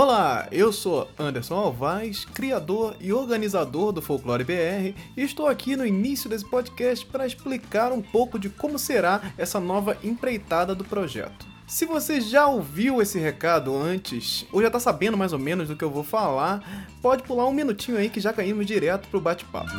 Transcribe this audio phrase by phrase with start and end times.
[0.00, 5.84] Olá, eu sou Anderson Alvaz, criador e organizador do Folclore BR, e estou aqui no
[5.84, 11.44] início desse podcast para explicar um pouco de como será essa nova empreitada do projeto.
[11.66, 15.74] Se você já ouviu esse recado antes, ou já está sabendo mais ou menos do
[15.74, 19.72] que eu vou falar, pode pular um minutinho aí que já caímos direto pro bate-papo.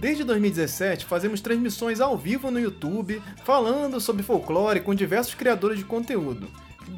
[0.00, 5.84] Desde 2017, fazemos transmissões ao vivo no YouTube, falando sobre folclore com diversos criadores de
[5.84, 6.46] conteúdo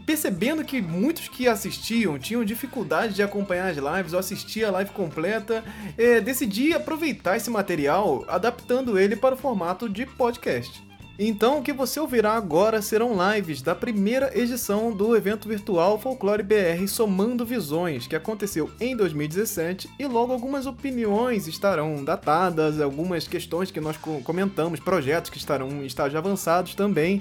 [0.05, 4.91] percebendo que muitos que assistiam tinham dificuldade de acompanhar as lives ou assistir a live
[4.91, 5.64] completa,
[5.97, 10.88] é, decidi aproveitar esse material adaptando ele para o formato de podcast.
[11.20, 16.45] Então, o que você ouvirá agora serão lives da primeira edição do evento virtual Folclore
[16.45, 23.69] BR Somando Visões, que aconteceu em 2017, e logo algumas opiniões estarão datadas, algumas questões
[23.69, 27.20] que nós comentamos, projetos que estarão em estágios avançados também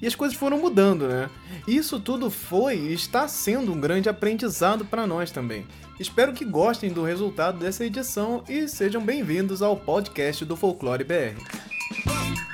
[0.00, 1.28] e as coisas foram mudando, né?
[1.66, 5.66] Isso tudo foi e está sendo um grande aprendizado para nós também.
[5.98, 12.49] Espero que gostem do resultado dessa edição e sejam bem-vindos ao podcast do Folclore BR.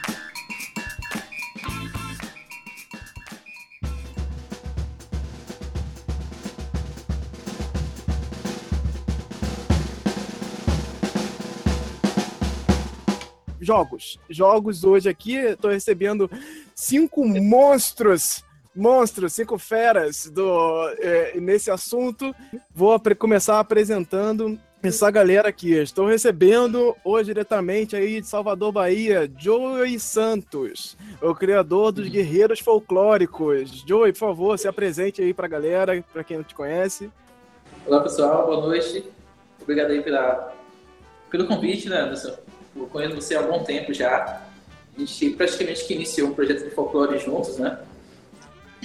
[13.67, 14.19] Jogos.
[14.31, 16.31] Jogos hoje aqui, estou recebendo
[16.75, 22.35] cinco monstros monstros, cinco feras do, é, nesse assunto.
[22.75, 25.73] Vou começar apresentando essa galera aqui.
[25.73, 33.83] Estou recebendo hoje diretamente aí de Salvador, Bahia, Joey Santos, o criador dos Guerreiros Folclóricos.
[33.87, 37.11] Joey, por favor, se apresente aí para a galera, para quem não te conhece.
[37.87, 38.47] Olá, pessoal.
[38.47, 39.05] Boa noite.
[39.63, 40.53] Obrigado aí pela,
[41.31, 42.37] pelo convite, né, Anderson?
[42.77, 44.43] Eu conheço você há algum tempo já.
[44.97, 47.79] A gente praticamente que iniciou um projeto de folclore juntos, né?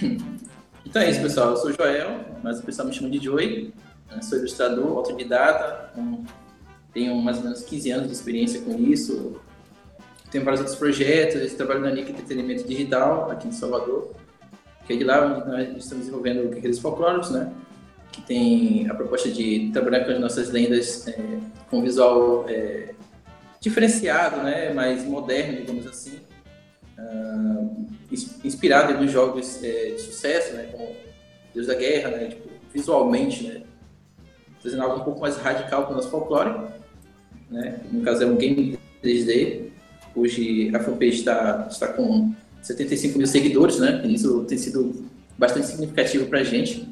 [0.83, 1.51] Então é isso, pessoal.
[1.51, 3.73] Eu sou o Joel, mas o pessoal me chama de Joey.
[4.09, 4.21] Né?
[4.21, 5.93] Sou ilustrador, autodidata.
[6.93, 9.39] Tenho mais ou menos 15 anos de experiência com isso.
[10.29, 11.53] Tenho vários outros projetos.
[11.53, 14.11] Trabalho na Nick Entretenimento Digital, aqui em Salvador.
[14.85, 17.53] Que é de lá onde nós estamos desenvolvendo Guerreiros Folclóricos, né?
[18.11, 21.39] Que tem a proposta de trabalhar com as nossas lendas é,
[21.69, 22.93] com visual é,
[23.61, 26.19] diferenciado, né, mais moderno, digamos assim,
[26.97, 27.87] uh,
[28.43, 30.89] inspirado alguns jogos é, de sucesso, né, como
[31.53, 33.61] Deus da Guerra, né, tipo, visualmente, né,
[34.59, 36.71] trazendo algo um pouco mais radical para o nosso folclore,
[37.51, 39.69] né, no caso é um game 3D,
[40.15, 42.33] hoje a fanpage está, está com
[42.63, 45.07] 75 mil seguidores, né, e isso tem sido
[45.37, 46.89] bastante significativo para a gente,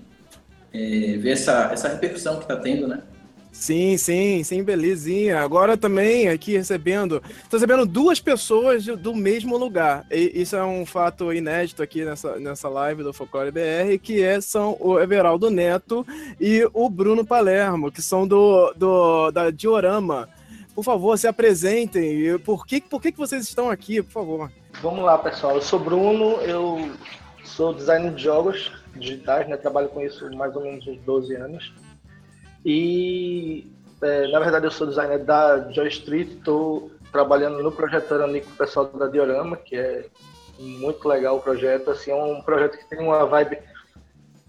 [0.71, 3.01] é, ver essa, essa repercussão que está tendo, né,
[3.51, 5.41] Sim, sim, sim, belezinha.
[5.41, 10.05] Agora também aqui recebendo, tô recebendo duas pessoas do mesmo lugar.
[10.11, 14.39] E isso é um fato inédito aqui nessa, nessa live do Folclore BR, que é,
[14.39, 16.05] são o Everaldo Neto
[16.39, 20.29] e o Bruno Palermo, que são do, do da Diorama.
[20.75, 22.37] Por favor, se apresentem.
[22.39, 24.51] Por que, por que, que vocês estão aqui, por favor?
[24.81, 25.55] Vamos lá, pessoal.
[25.55, 26.89] Eu sou Bruno, eu
[27.43, 29.57] sou designer de jogos digitais, né?
[29.57, 31.73] Trabalho com isso mais ou menos uns 12 anos.
[32.65, 33.71] E,
[34.01, 38.51] é, na verdade, eu sou designer da Joy Street, estou trabalhando no projeto ali com
[38.51, 40.05] o pessoal da Diorama, que é
[40.59, 41.89] muito legal o projeto.
[41.89, 43.59] Assim, é um projeto que tem uma vibe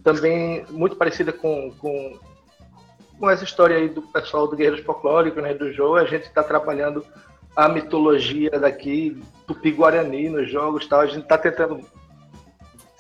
[0.03, 2.19] também muito parecida com, com,
[3.19, 5.97] com essa história aí do pessoal do Guerreiros Folclóricos, né, do jogo.
[5.97, 7.05] A gente está trabalhando
[7.55, 11.01] a mitologia daqui, tupi-guarani nos jogos tal.
[11.01, 11.81] A gente está tentando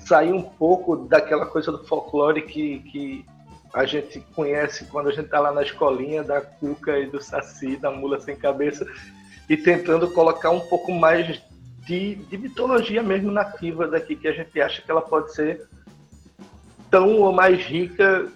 [0.04, 3.25] sair um pouco daquela coisa do folclore que, que
[3.72, 7.76] a gente conhece quando a gente está lá na escolinha da Cuca e do Saci,
[7.76, 8.86] da Mula Sem Cabeça,
[9.48, 11.41] e tentando colocar um pouco mais
[11.86, 15.69] de, de mitologia mesmo nativa daqui, que a gente acha que ela pode ser
[16.91, 18.28] tão ou mais rica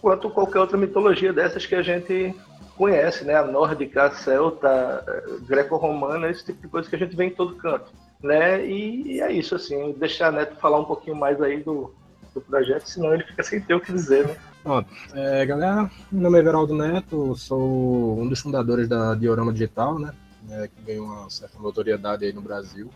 [0.00, 2.34] quanto qualquer outra mitologia dessas que a gente
[2.76, 3.36] conhece, né?
[3.36, 5.04] A nórdica, a celta,
[5.46, 7.90] greco-romana, esse tipo de coisa que a gente vê em todo canto,
[8.22, 8.66] né?
[8.66, 11.94] E, e é isso, assim, deixar a Neto falar um pouquinho mais aí do,
[12.34, 14.36] do projeto, senão ele fica sem ter o que dizer, né?
[14.62, 14.88] Pronto.
[15.14, 20.12] É, galera, meu nome é Everaldo Neto, sou um dos fundadores da Diorama Digital, né?
[20.50, 22.90] É, que ganhou uma certa notoriedade aí no Brasil.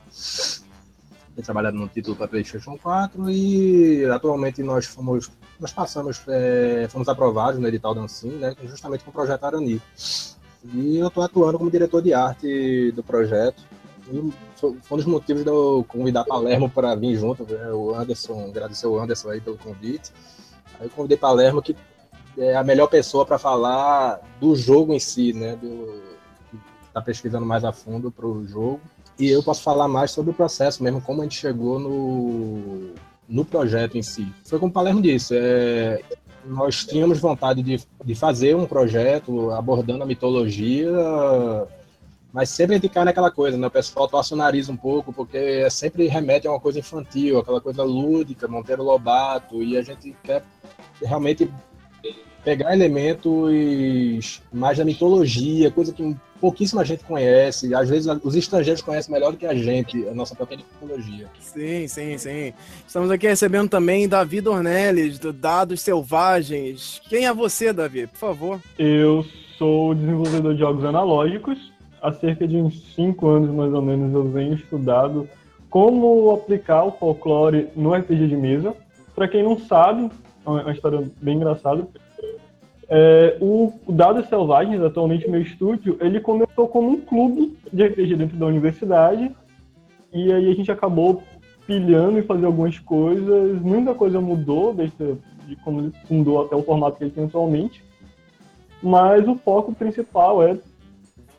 [1.35, 7.09] Tenho trabalhado no título para PlayStation 4 e atualmente nós fomos, nós passamos, é, fomos
[7.09, 8.55] aprovados no edital da Ancim, né?
[8.65, 9.81] Justamente com o projeto Arani.
[10.75, 13.63] E eu estou atuando como diretor de arte do projeto.
[14.57, 17.71] Foi um dos motivos de eu convidar Palermo para vir junto, né?
[17.73, 20.13] o Anderson, agradecer o Anderson aí pelo convite.
[20.81, 21.77] Aí eu convidei Palermo, que
[22.37, 25.57] é a melhor pessoa para falar do jogo em si, né?
[25.57, 26.03] Do,
[26.93, 28.81] tá pesquisando mais a fundo para o jogo.
[29.19, 32.95] E eu posso falar mais sobre o processo mesmo, como a gente chegou no,
[33.29, 34.33] no projeto em si.
[34.45, 36.01] Foi como o Palermo disse, é,
[36.45, 40.91] nós tínhamos vontade de, de fazer um projeto abordando a mitologia,
[42.33, 43.67] mas sempre a gente cai naquela coisa, né?
[43.67, 47.61] O pessoal torce o nariz um pouco, porque sempre remete a uma coisa infantil, aquela
[47.61, 50.43] coisa lúdica, Monteiro Lobato, e a gente quer
[51.03, 51.51] realmente
[52.45, 57.75] pegar elementos mais da mitologia, coisa que pouquíssima gente conhece.
[57.75, 61.27] Às vezes os estrangeiros conhecem melhor do que a gente a nossa própria mitologia.
[61.41, 62.53] Sim, sim, sim.
[62.87, 67.01] Estamos aqui recebendo também Davi Dornelles, do Dados Selvagens.
[67.09, 68.07] Quem é você, Davi?
[68.07, 68.61] Por favor.
[68.79, 69.27] Eu
[69.59, 71.59] sou desenvolvedor de jogos analógicos.
[72.01, 75.29] Há cerca de uns 5 anos, mais ou menos, eu venho estudado
[75.71, 78.75] como aplicar o folclore no RPG de mesa.
[79.15, 80.11] Para quem não sabe,
[80.47, 81.87] é uma história bem engraçada.
[82.89, 88.17] É, o, o Dados Selvagens, atualmente meu estúdio, ele começou como um clube de RPG
[88.17, 89.31] dentro da universidade.
[90.13, 91.23] E aí a gente acabou
[91.67, 93.61] pilhando e fazer algumas coisas.
[93.61, 95.17] Muita coisa mudou desde
[95.47, 97.83] de como ele fundou até o formato que ele tem atualmente.
[98.83, 100.57] Mas o foco principal é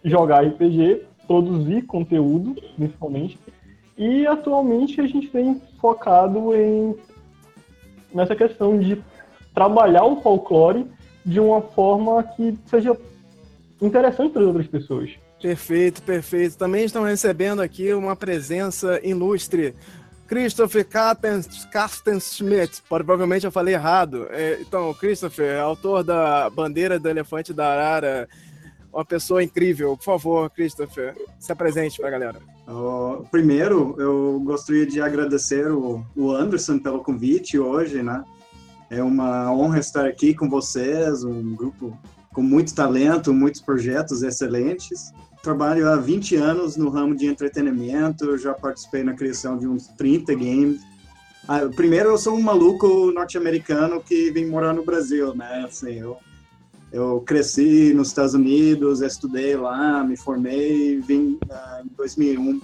[0.03, 3.37] jogar RPG, produzir conteúdo, principalmente.
[3.97, 6.95] E atualmente a gente tem focado em
[8.13, 9.01] nessa questão de
[9.53, 10.87] trabalhar o folclore
[11.25, 12.97] de uma forma que seja
[13.81, 15.11] interessante para as outras pessoas.
[15.41, 16.57] Perfeito, perfeito.
[16.57, 19.75] Também estão recebendo aqui uma presença ilustre.
[20.27, 20.85] Christopher
[21.71, 24.27] Carsten Schmidt, provavelmente eu falei errado.
[24.29, 28.29] É, então, Christopher, autor da Bandeira do Elefante da Arara,
[28.91, 29.95] uma pessoa incrível.
[29.95, 32.39] Por favor, Christopher, se apresente para a galera.
[32.67, 38.23] Uh, primeiro, eu gostaria de agradecer o, o Anderson pelo convite hoje, né?
[38.89, 41.97] É uma honra estar aqui com vocês, um grupo
[42.33, 45.11] com muito talento, muitos projetos excelentes.
[45.43, 50.33] Trabalho há 20 anos no ramo de entretenimento, já participei na criação de uns 30
[50.33, 50.81] games.
[51.47, 55.65] Ah, primeiro, eu sou um maluco norte-americano que vem morar no Brasil, né?
[55.67, 56.17] Assim, eu,
[56.91, 62.61] eu cresci nos Estados Unidos, estudei lá, me formei, vim uh, em 2001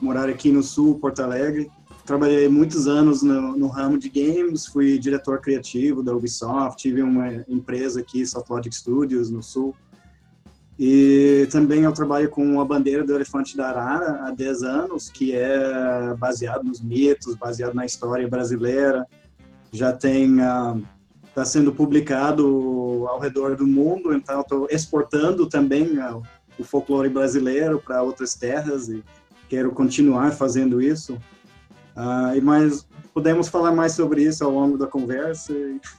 [0.00, 1.70] morar aqui no Sul, Porto Alegre
[2.04, 7.44] trabalhei muitos anos no, no, ramo de games, fui diretor criativo da Ubisoft, tive uma
[7.48, 9.74] empresa aqui, Logic Studios, no Sul.
[10.78, 15.32] E também eu trabalho com a bandeira do Elefante da Arara há 10 anos, que
[15.32, 19.06] é baseado nos mitos, baseado na história brasileira.
[19.70, 20.40] Já tem
[21.32, 26.22] está sendo publicado ao redor do mundo, então estou exportando também uh,
[26.58, 29.02] o folclore brasileiro para outras terras e
[29.48, 31.14] quero continuar fazendo isso.
[31.96, 35.54] Uh, mas podemos falar mais sobre isso ao longo da conversa,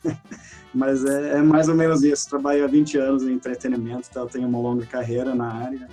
[0.74, 2.30] mas é, é, mais ou menos isso.
[2.30, 5.88] Trabalho há 20 anos em entretenimento, então tenho uma longa carreira na área.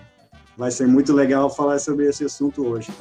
[0.55, 2.93] Vai ser muito legal falar sobre esse assunto hoje.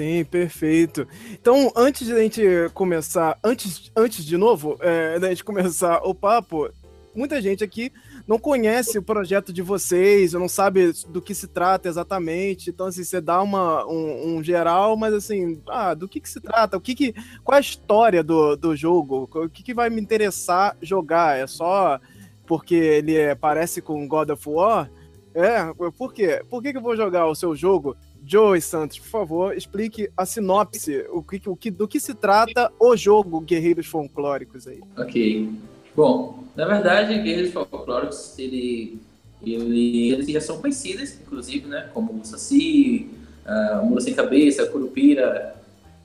[0.00, 1.06] Sim, perfeito.
[1.30, 2.42] Então, antes de a gente
[2.72, 6.70] começar, antes, antes de novo, é, da gente começar o papo,
[7.14, 7.92] muita gente aqui
[8.26, 12.70] não conhece o projeto de vocês, não sabe do que se trata exatamente.
[12.70, 16.40] Então, assim, você dá uma, um, um geral, mas assim, ah, do que, que se
[16.40, 16.78] trata?
[16.78, 17.14] O que que,
[17.44, 19.28] qual é a história do, do jogo?
[19.30, 21.36] O que, que vai me interessar jogar?
[21.36, 22.00] É só
[22.46, 24.90] porque ele é, parece com God of War?
[25.34, 26.42] É, por quê?
[26.48, 27.94] Por que, que eu vou jogar o seu jogo?
[28.24, 32.70] Joey Santos, por favor, explique a sinopse, o que, o que, do que se trata
[32.78, 34.80] o jogo Guerreiros Folclóricos aí.
[34.96, 35.50] Ok.
[35.96, 39.00] Bom, na verdade, Guerreiros Folclóricos, ele,
[39.42, 41.88] ele, eles já são conhecidos, inclusive, né?
[41.92, 43.10] Como o Saci,
[43.46, 45.56] uh, Mula Sem Cabeça, Curupira,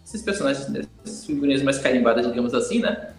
[0.05, 0.67] esses personagens,
[1.03, 3.12] essas figurinhas mais carimbadas, digamos assim, né?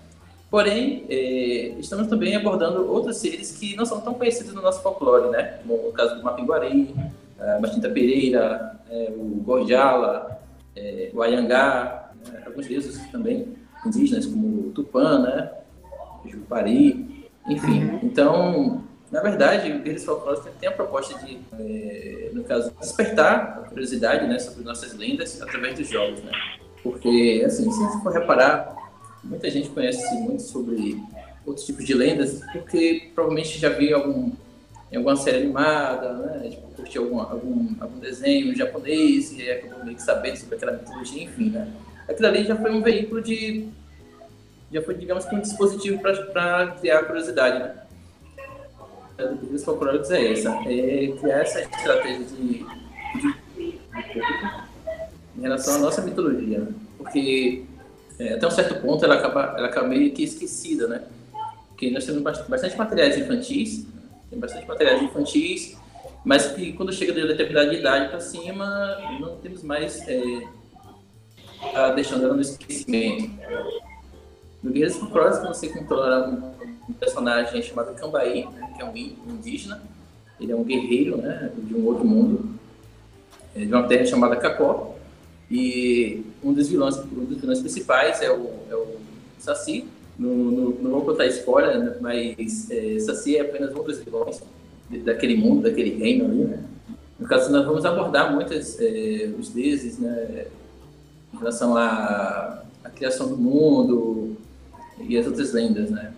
[0.49, 5.31] Porém, eh, estamos também abordando outros seres que não são tão conhecidos no nosso folclore,
[5.31, 5.59] né?
[5.62, 6.95] Como o caso do Mapinguari,
[7.38, 10.40] a Bastinta Pereira, eh, o Gorjala,
[10.75, 12.43] eh, o Ayangá, né?
[12.47, 15.50] alguns deuses também indígenas, como o Tupã, né?
[16.28, 17.85] Jupari, enfim.
[17.85, 18.00] Uhum.
[18.02, 23.69] Então, na verdade, o Guerreiros Folclóricos tem a proposta de, é, no caso, despertar a
[23.69, 26.33] curiosidade né, sobre nossas lendas através dos jogos, né?
[26.83, 28.76] Porque, assim, se a gente for reparar,
[29.23, 31.00] muita gente conhece muito sobre
[31.45, 34.33] outros tipos de lendas, porque provavelmente já viu algum,
[34.97, 36.49] em alguma série animada, né?
[36.49, 41.23] Tipo, curtiu algum, algum, algum desenho japonês e acabou meio que sabendo sobre aquela mitologia,
[41.23, 41.71] enfim, né?
[42.09, 43.69] Aquilo ali já foi um veículo de
[44.73, 47.75] já foi, digamos que, um dispositivo para criar curiosidade, né?
[49.19, 52.65] Do Bíblios Folclóricos é essa, é criar essa estratégia de,
[53.19, 53.79] de,
[55.37, 56.69] em relação à nossa mitologia, né?
[56.99, 57.65] porque
[58.19, 61.03] é, até um certo ponto ela acaba, ela acaba meio que esquecida, né?
[61.69, 63.87] Porque nós temos bastante materiais infantis,
[64.30, 65.76] tem bastante materiais infantis,
[66.25, 70.42] mas que quando chega de determinada idade para cima, não temos mais é,
[71.75, 73.30] a deixando ela no esquecimento.
[74.62, 79.80] No Guerreiros Folclóricos você controla um, um, personagem chamado Cambaí, né, que é um indígena,
[80.40, 82.59] ele é um guerreiro né, de um outro mundo,
[83.54, 84.97] é, de uma terra chamada Cacó,
[85.49, 88.97] e um dos vilões, um dos vilões principais é o, é o
[89.38, 89.87] Saci,
[90.19, 94.41] não, não, vou contar spoiler, né, mas é, Saci é apenas um dos vilões,
[95.05, 96.65] daquele mundo, daquele reino ali, né?
[97.19, 100.47] No caso, nós vamos abordar muitas é, os deuses, né?
[101.35, 104.37] Em relação à, à criação do mundo
[105.01, 106.13] e as outras lendas, né?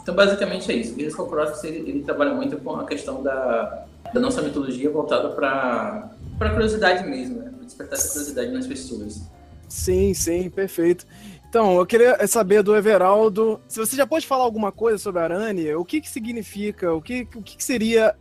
[0.00, 0.92] Então, basicamente é isso.
[0.92, 5.30] O Guerreiros Folclóricos, ele, ele trabalha muito com a questão da, da nossa mitologia voltada
[5.30, 7.52] para a curiosidade mesmo, né?
[7.64, 9.22] Despertar essa curiosidade nas pessoas.
[9.68, 11.04] Sim, sim, perfeito.
[11.48, 15.74] Então, eu queria saber do Everaldo, se você já pode falar alguma coisa sobre Arani,
[15.74, 18.14] o que que significa, o que, o que, que seria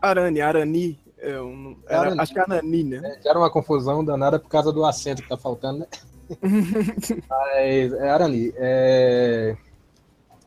[0.00, 0.98] Arani, Arani?
[1.18, 2.20] Eu, era, Arani.
[2.20, 3.00] Acho que é Arani, né?
[3.04, 5.86] É, era uma confusão danada por causa do acento que tá faltando, né?
[7.28, 8.52] Mas é Arani.
[8.56, 9.56] É...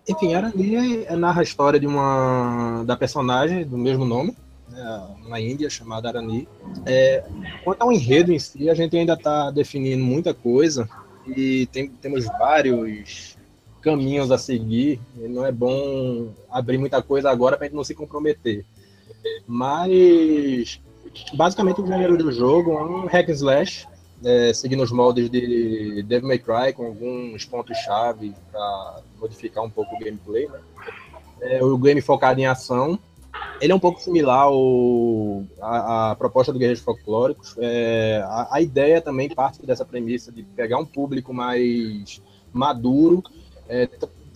[0.07, 4.35] Enfim, Arani é, narra a história de uma da personagem do mesmo nome,
[4.69, 6.47] né, uma índia chamada Arani.
[6.85, 7.23] É,
[7.63, 10.89] quanto ao enredo em si, a gente ainda está definindo muita coisa,
[11.35, 13.37] e tem, temos vários
[13.81, 14.99] caminhos a seguir.
[15.15, 18.65] Não é bom abrir muita coisa agora para a gente não se comprometer.
[19.47, 20.79] Mas
[21.33, 23.87] basicamente o gênero do jogo é um hack and slash,
[24.23, 29.95] é, seguindo os moldes de Devil May Cry, com alguns pontos-chave para modificar um pouco
[29.95, 30.47] o gameplay.
[30.47, 30.59] Né?
[31.41, 32.99] É, o game focado em ação,
[33.61, 37.55] ele é um pouco similar ao, à, à proposta do Guerreiros Folclóricos.
[37.57, 42.21] É, a, a, ideia também parte dessa premissa de pegar um público mais
[42.53, 43.23] maduro,
[43.67, 43.87] é,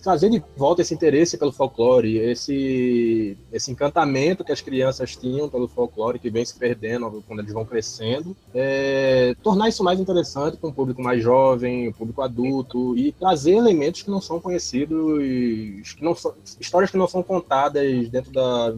[0.04, 5.66] trazer de volta esse interesse pelo folclore, esse, esse encantamento que as crianças tinham pelo
[5.66, 10.68] folclore, que vem se perdendo quando eles vão crescendo, é, tornar isso mais interessante para
[10.68, 16.04] um público mais jovem, um público adulto, e trazer elementos que não são conhecidos, que
[16.04, 18.74] não são, histórias que não são contadas dentro da,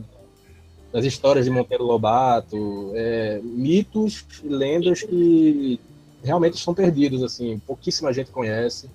[0.96, 5.78] das histórias de Monteiro Lobato, é, mitos e lendas que
[6.24, 8.88] realmente estão perdidos, assim, pouquíssima gente conhece.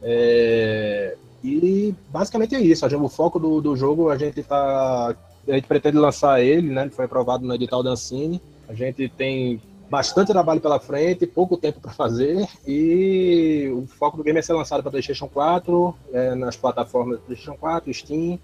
[0.00, 2.86] É, e basicamente é isso.
[2.86, 5.12] O foco do, do jogo, a gente tá.
[5.48, 6.82] A gente pretende lançar ele, né?
[6.82, 8.40] Ele foi aprovado no edital da Ancine.
[8.68, 12.46] A gente tem bastante trabalho pela frente, pouco tempo para fazer.
[12.64, 17.58] E o foco do game é ser lançado para PlayStation 4, é, nas plataformas PlayStation
[17.58, 18.38] 4, Steam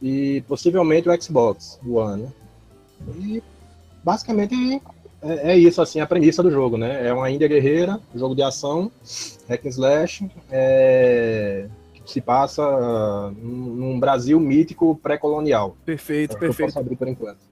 [0.00, 2.22] e possivelmente o Xbox One.
[2.22, 2.32] Né?
[3.18, 3.42] E
[4.02, 4.80] basicamente
[5.20, 7.06] é, é, isso, assim, a premissa do jogo, né?
[7.06, 8.90] É uma Índia guerreira, jogo de ação,
[9.48, 12.62] hack and slash, é, que se passa
[13.32, 15.76] num Brasil mítico pré-colonial.
[15.84, 16.68] Perfeito, é perfeito.
[16.68, 17.48] posso abrir por enquanto.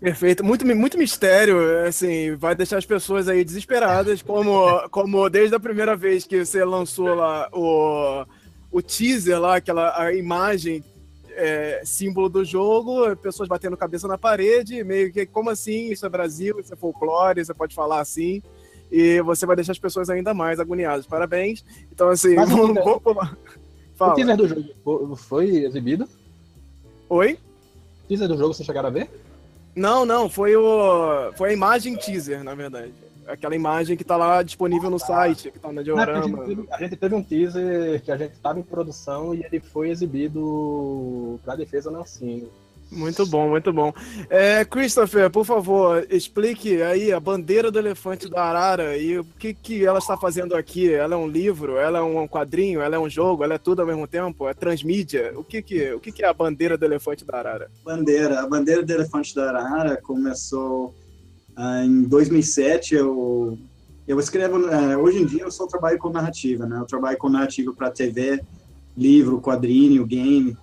[0.00, 5.60] Perfeito, muito, muito mistério, assim, vai deixar as pessoas aí desesperadas, como, como desde a
[5.60, 8.24] primeira vez que você lançou lá o,
[8.72, 10.82] o teaser lá, aquela a imagem
[11.36, 15.90] é, símbolo do jogo, pessoas batendo cabeça na parede, meio que como assim?
[15.90, 18.42] Isso é Brasil, isso é folclore, você pode falar assim.
[18.90, 21.06] E você vai deixar as pessoas ainda mais agoniadas.
[21.06, 21.64] Parabéns.
[21.90, 23.36] Então, assim, Mas, vamos, vamos pular.
[23.96, 24.12] Fala.
[24.12, 26.08] O teaser do jogo foi exibido?
[27.08, 27.38] Oi?
[28.04, 29.08] O teaser do jogo vocês chegaram a ver?
[29.74, 31.32] Não, não, foi o.
[31.36, 32.92] Foi a imagem teaser, na verdade
[33.26, 36.18] aquela imagem que está lá disponível no site, que está na diorama.
[36.18, 39.44] a, gente teve, a, gente teve, um teaser que a gente estava em produção e
[39.44, 42.48] ele foi exibido para defesa na Cine.
[42.92, 43.92] Muito bom, muito bom.
[44.28, 49.54] É, Christopher, por favor, explique aí a bandeira do elefante da Arara e o que,
[49.54, 50.92] que ela está fazendo aqui.
[50.92, 53.80] Ela é um livro, ela é um quadrinho, ela é um jogo, ela é tudo
[53.80, 55.32] ao mesmo tempo, é transmídia.
[55.34, 57.70] O que, que, o que, que é a bandeira do elefante da Arara?
[57.82, 58.40] Bandeira.
[58.40, 60.94] A bandeira do elefante da Arara começou
[61.56, 63.58] ah, em 2007, eu,
[64.06, 64.58] eu escrevo.
[64.58, 66.78] Uh, hoje em dia, eu só trabalho com narrativa, né?
[66.78, 68.42] Eu trabalho com narrativa para TV,
[68.96, 70.56] livro, quadrinho, game.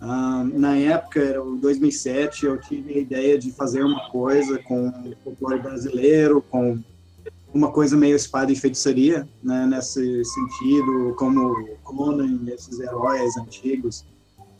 [0.00, 5.60] Uh, na época, era 2007, eu tive a ideia de fazer uma coisa com folclore
[5.60, 6.78] brasileiro, com
[7.54, 14.04] uma coisa meio espada e feitiçaria, né, nesse sentido, como Conan, esses heróis antigos,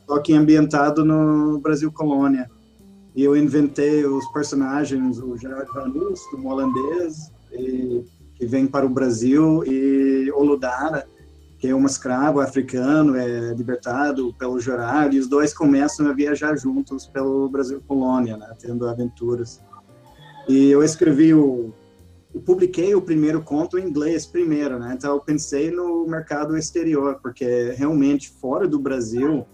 [0.07, 2.49] só que ambientado no Brasil colônia.
[3.15, 8.03] E eu inventei os personagens, o Gerard Van Lust, um holandês, e,
[8.35, 11.07] que vem para o Brasil, e Oludara,
[11.59, 16.57] que é um escravo africano, é libertado pelo Gerard, e os dois começam a viajar
[16.57, 19.61] juntos pelo Brasil colônia, né, tendo aventuras.
[20.49, 21.71] E eu escrevi o
[22.33, 24.95] eu publiquei o primeiro conto em inglês primeiro, né?
[24.97, 29.45] Então eu pensei no mercado exterior, porque realmente fora do Brasil,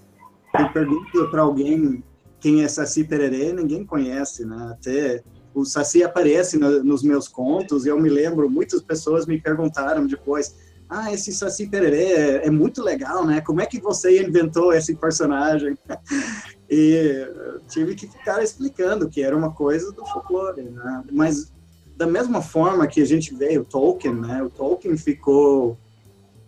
[0.57, 2.01] eu pergunto para alguém
[2.39, 4.69] quem é Saci Pererê, ninguém conhece, né?
[4.71, 9.41] Até o Saci aparece no, nos meus contos, e eu me lembro, muitas pessoas me
[9.41, 10.55] perguntaram depois,
[10.89, 13.41] ah, esse Saci Pererê é, é muito legal, né?
[13.41, 15.77] Como é que você inventou esse personagem?
[16.69, 17.27] e
[17.67, 21.03] tive que ficar explicando que era uma coisa do folclore, né?
[21.11, 21.51] Mas
[21.95, 24.41] da mesma forma que a gente vê o Tolkien, né?
[24.41, 25.77] O Tolkien ficou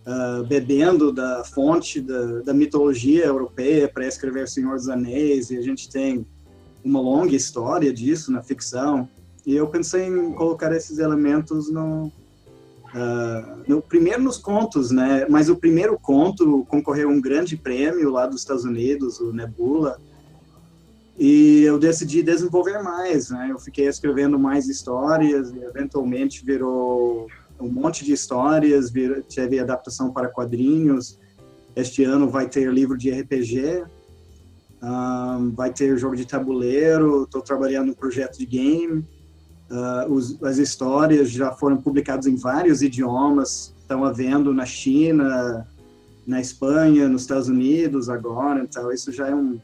[0.05, 5.62] uh, bebendo da fonte da, da mitologia europeia para escrever Senhor dos Anéis, e a
[5.62, 6.25] gente tem
[6.84, 9.08] uma longa história disso na ficção.
[9.46, 15.25] E eu pensei em colocar esses elementos no, uh, no primeiro nos contos, né?
[15.29, 20.00] Mas o primeiro conto concorreu a um grande prêmio lá dos Estados Unidos, o Nebula,
[21.17, 23.50] e eu decidi desenvolver mais, né?
[23.51, 27.27] Eu fiquei escrevendo mais histórias e eventualmente virou
[27.62, 31.20] um monte de histórias, vir, teve adaptação para quadrinhos.
[31.75, 33.84] Este ano vai ter livro de RPG,
[34.84, 37.24] um, vai ter jogo de tabuleiro.
[37.24, 39.06] Estou trabalhando no projeto de game.
[39.70, 43.74] Uh, os, as histórias já foram publicadas em vários idiomas.
[43.80, 45.65] Estão havendo na China,
[46.25, 48.62] na Espanha, nos Estados Unidos agora.
[48.62, 49.60] Então isso já é um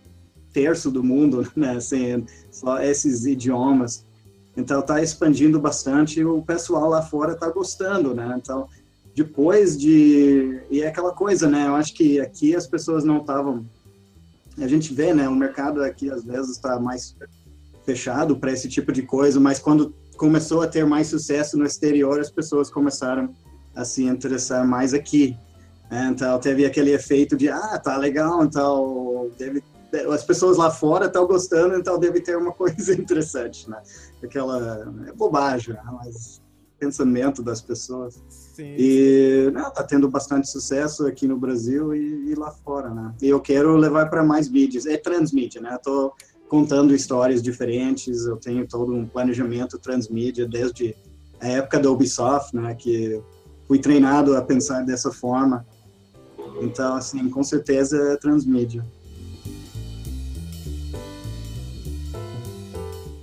[0.54, 1.76] terço do mundo, né?
[1.76, 4.07] Assim, só esses idiomas.
[4.58, 8.36] Então está expandindo bastante e o pessoal lá fora está gostando, né?
[8.42, 8.68] Então
[9.16, 11.68] depois de e é aquela coisa, né?
[11.68, 13.66] Eu acho que aqui as pessoas não estavam
[14.58, 15.30] a gente vê, né?
[15.30, 17.16] O mercado aqui às vezes está mais
[17.86, 22.20] fechado para esse tipo de coisa, mas quando começou a ter mais sucesso no exterior,
[22.20, 23.30] as pessoas começaram
[23.76, 25.38] a se interessar mais aqui.
[25.90, 26.10] Né?
[26.12, 29.62] Então teve aquele efeito de ah, tá legal, então deve
[30.12, 33.82] as pessoas lá fora estão gostando, então deve ter uma coisa interessante, né?
[34.24, 35.82] Aquela é bobagem, né?
[35.94, 36.42] mas
[36.80, 38.22] pensamento das pessoas.
[38.30, 38.76] Sim.
[38.78, 43.14] E né, tá tendo bastante sucesso aqui no Brasil e, e lá fora, né?
[43.22, 44.86] E eu quero levar para mais mídias.
[44.86, 45.76] É transmídia, né?
[45.76, 46.14] Estou
[46.48, 50.96] contando histórias diferentes, eu tenho todo um planejamento transmídia desde
[51.42, 52.74] a época da Ubisoft, né?
[52.76, 53.22] Que
[53.68, 55.66] fui treinado a pensar dessa forma.
[56.62, 58.86] Então, assim, com certeza é transmídia.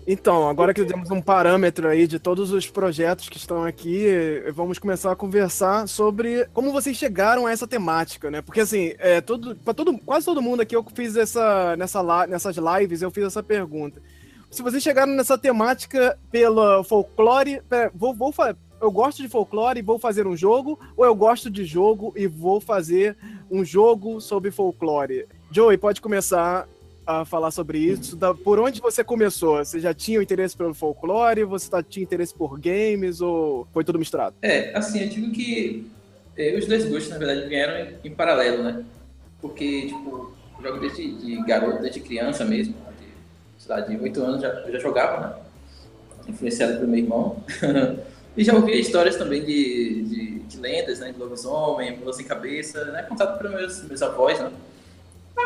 [0.06, 4.06] Então, agora que temos um parâmetro aí de todos os projetos que estão aqui,
[4.54, 8.42] vamos começar a conversar sobre como vocês chegaram a essa temática, né?
[8.42, 12.56] Porque assim, é, todo, para todo, quase todo mundo aqui eu fiz essa nessa nessas
[12.56, 14.02] lives eu fiz essa pergunta.
[14.50, 18.32] Se vocês chegaram nessa temática pelo folclore, pera, vou, vou
[18.80, 22.26] eu gosto de folclore e vou fazer um jogo, ou eu gosto de jogo e
[22.26, 23.16] vou fazer
[23.50, 25.26] um jogo sobre folclore?
[25.50, 26.68] Joey, pode começar
[27.06, 28.16] a falar sobre isso.
[28.16, 29.64] Da, por onde você começou?
[29.64, 31.44] Você já tinha o interesse pelo folclore?
[31.44, 33.20] Você tá, tinha interesse por games?
[33.20, 34.34] Ou foi tudo misturado?
[34.42, 35.90] É, assim, eu digo que
[36.36, 38.84] é, os dois gostos, na verdade, vieram em, em, paralelo, né?
[39.40, 42.74] Porque, tipo, eu jogo desde de garoto, desde criança mesmo.
[42.98, 45.42] De, sei lá, de 8 anos já, eu já jogava, né?
[46.28, 47.44] Influenciado pelo meu irmão.
[48.36, 51.12] e já ouvia histórias também de, de, de lendas, né?
[51.12, 53.02] De lobisomem, mula sem cabeça, né?
[53.02, 54.50] Contado pelos meus, meus avós, né?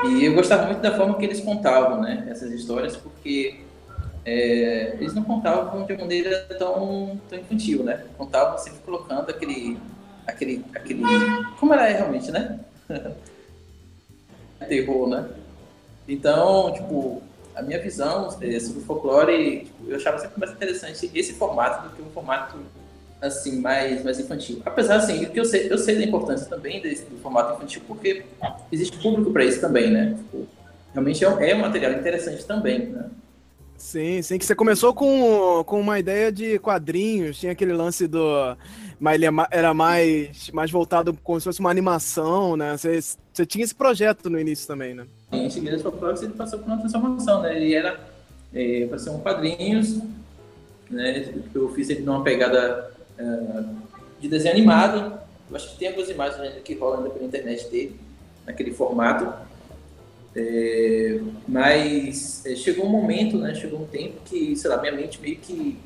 [0.05, 3.61] E eu gostava muito da forma que eles contavam, né, essas histórias, porque
[4.25, 8.05] é, eles não contavam de maneira tão, tão infantil, né?
[8.17, 9.79] Contavam sempre colocando aquele,
[10.27, 11.03] aquele, aquele,
[11.59, 12.61] como era realmente, né?
[14.69, 15.29] Terror, né?
[16.07, 17.23] Então, tipo,
[17.55, 21.89] a minha visão é, sobre o folclore, tipo, eu achava sempre mais interessante esse formato
[21.89, 22.59] do que um formato
[23.21, 24.63] assim, mais, mais infantil.
[24.65, 28.25] Apesar, assim, que eu sei, eu sei da importância também desse, do formato infantil, porque
[28.71, 30.15] existe público para isso também, né?
[30.17, 30.47] Tipo,
[30.93, 33.07] realmente é, é um material interessante também, né?
[33.77, 38.57] Sim, sim, que você começou com, com uma ideia de quadrinhos, tinha aquele lance do.
[38.99, 42.77] Mas ele é era mais, mais voltado como se fosse uma animação, né?
[42.77, 42.99] Você,
[43.33, 45.07] você tinha esse projeto no início também, né?
[45.31, 47.57] Em seguida, você passou por uma transformação, né?
[47.57, 48.01] Ele era
[48.53, 50.01] é, para ser um quadrinhos,
[50.91, 51.33] né?
[51.55, 52.91] Eu fiz ele numa pegada
[54.21, 55.19] de desenho animado.
[55.51, 57.99] Eu acho que tem algumas imagens que rolam ainda pela internet dele,
[58.47, 59.33] naquele formato.
[60.37, 63.55] É, mas é, chegou um momento, né?
[63.55, 65.79] Chegou um tempo que, sei lá, minha mente meio que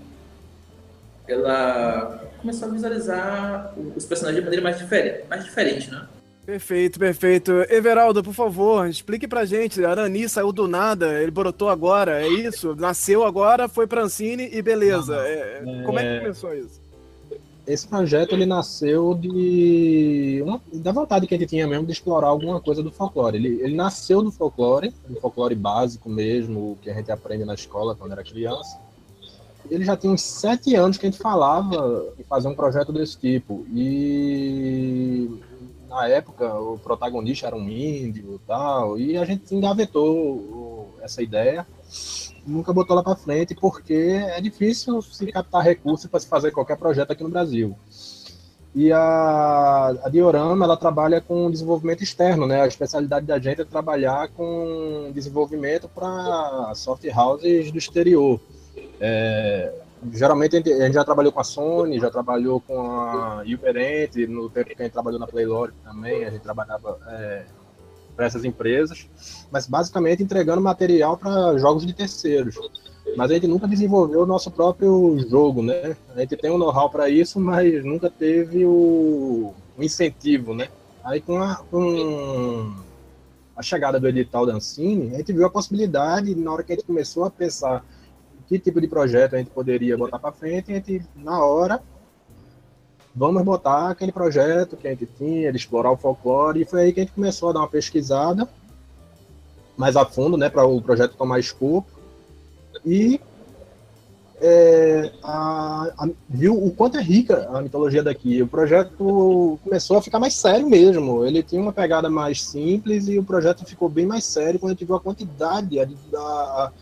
[1.28, 6.06] ela começou a visualizar os personagens de maneira mais diferente, mais diferente, né?
[6.44, 7.52] Perfeito, perfeito.
[7.70, 9.84] Everaldo, por favor, explique pra gente.
[9.84, 12.74] Arani saiu do nada, ele brotou agora, é isso?
[12.74, 15.14] Nasceu agora, foi pra Ancine e beleza.
[15.18, 16.81] É, como é que começou isso?
[17.66, 22.28] Esse projeto ele nasceu de uma, da vontade que a gente tinha mesmo de explorar
[22.28, 23.36] alguma coisa do folclore.
[23.36, 27.94] Ele, ele nasceu do folclore, do folclore básico mesmo, que a gente aprende na escola
[27.94, 28.80] quando era criança.
[29.70, 33.16] Ele já tinha uns sete anos que a gente falava em fazer um projeto desse
[33.16, 33.64] tipo.
[33.72, 35.30] E
[35.88, 41.66] na época o protagonista era um índio e tal, e a gente engavetou essa ideia,
[42.46, 46.76] nunca botou lá para frente porque é difícil se captar recursos para se fazer qualquer
[46.76, 47.76] projeto aqui no Brasil.
[48.74, 52.62] E a, a Diorama, ela trabalha com desenvolvimento externo, né?
[52.62, 58.40] A especialidade da gente é trabalhar com desenvolvimento para soft houses do exterior.
[58.98, 59.70] É,
[60.10, 64.74] geralmente a gente, já trabalhou com a Sony, já trabalhou com a Uberent, no tempo
[64.74, 67.44] que a gente trabalhou na Playlore também, a gente trabalhava é,
[68.14, 69.08] para essas empresas,
[69.50, 72.58] mas basicamente entregando material para jogos de terceiros
[73.16, 75.96] mas a gente nunca desenvolveu o nosso próprio jogo, né?
[76.14, 80.68] A gente tem um know-how para isso, mas nunca teve o, o, incentivo, né?
[81.04, 82.72] Aí com a, com
[83.56, 86.76] a chegada do edital da Ancine, a gente viu a possibilidade, na hora que a
[86.76, 87.84] gente começou a pensar
[88.46, 91.82] que tipo de projeto a gente poderia botar para frente, a gente, na hora,
[93.14, 96.92] vamos botar aquele projeto que a gente tinha, de explorar o folclore, e foi aí
[96.92, 98.48] que a gente começou a dar uma pesquisada
[99.76, 101.88] mais a fundo, né, para o projeto tomar escopo,
[102.84, 103.20] e
[104.44, 108.42] é, a, a, viu o quanto é rica a mitologia daqui.
[108.42, 111.24] O projeto começou a ficar mais sério mesmo.
[111.24, 114.74] Ele tinha uma pegada mais simples e o projeto ficou bem mais sério quando a
[114.74, 116.72] gente viu a quantidade, a,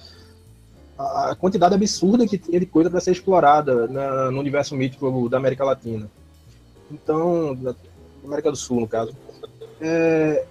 [0.99, 5.37] a, quantidade absurda que tinha de coisa para ser explorada na, no universo mítico da
[5.37, 6.11] América Latina.
[6.91, 7.75] Então, da
[8.25, 9.15] América do Sul, no caso.
[9.81, 10.45] É,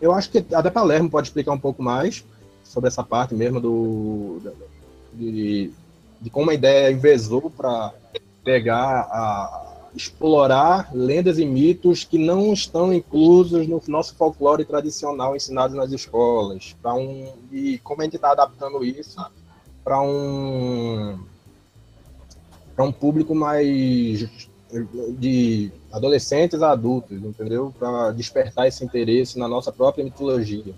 [0.00, 2.24] eu acho que até Palermo pode explicar um pouco mais
[2.64, 4.40] sobre essa parte mesmo do
[5.12, 5.70] de,
[6.20, 7.94] de como a ideia envezou para
[8.44, 9.62] pegar a
[9.94, 16.76] explorar lendas e mitos que não estão inclusos no nosso folclore tradicional ensinado nas escolas,
[16.82, 19.24] para um e como a gente está adaptando isso
[19.82, 21.18] para um
[22.74, 24.28] para um público mais
[25.18, 27.72] de adolescentes a adultos, entendeu?
[27.78, 30.74] Para despertar esse interesse na nossa própria mitologia.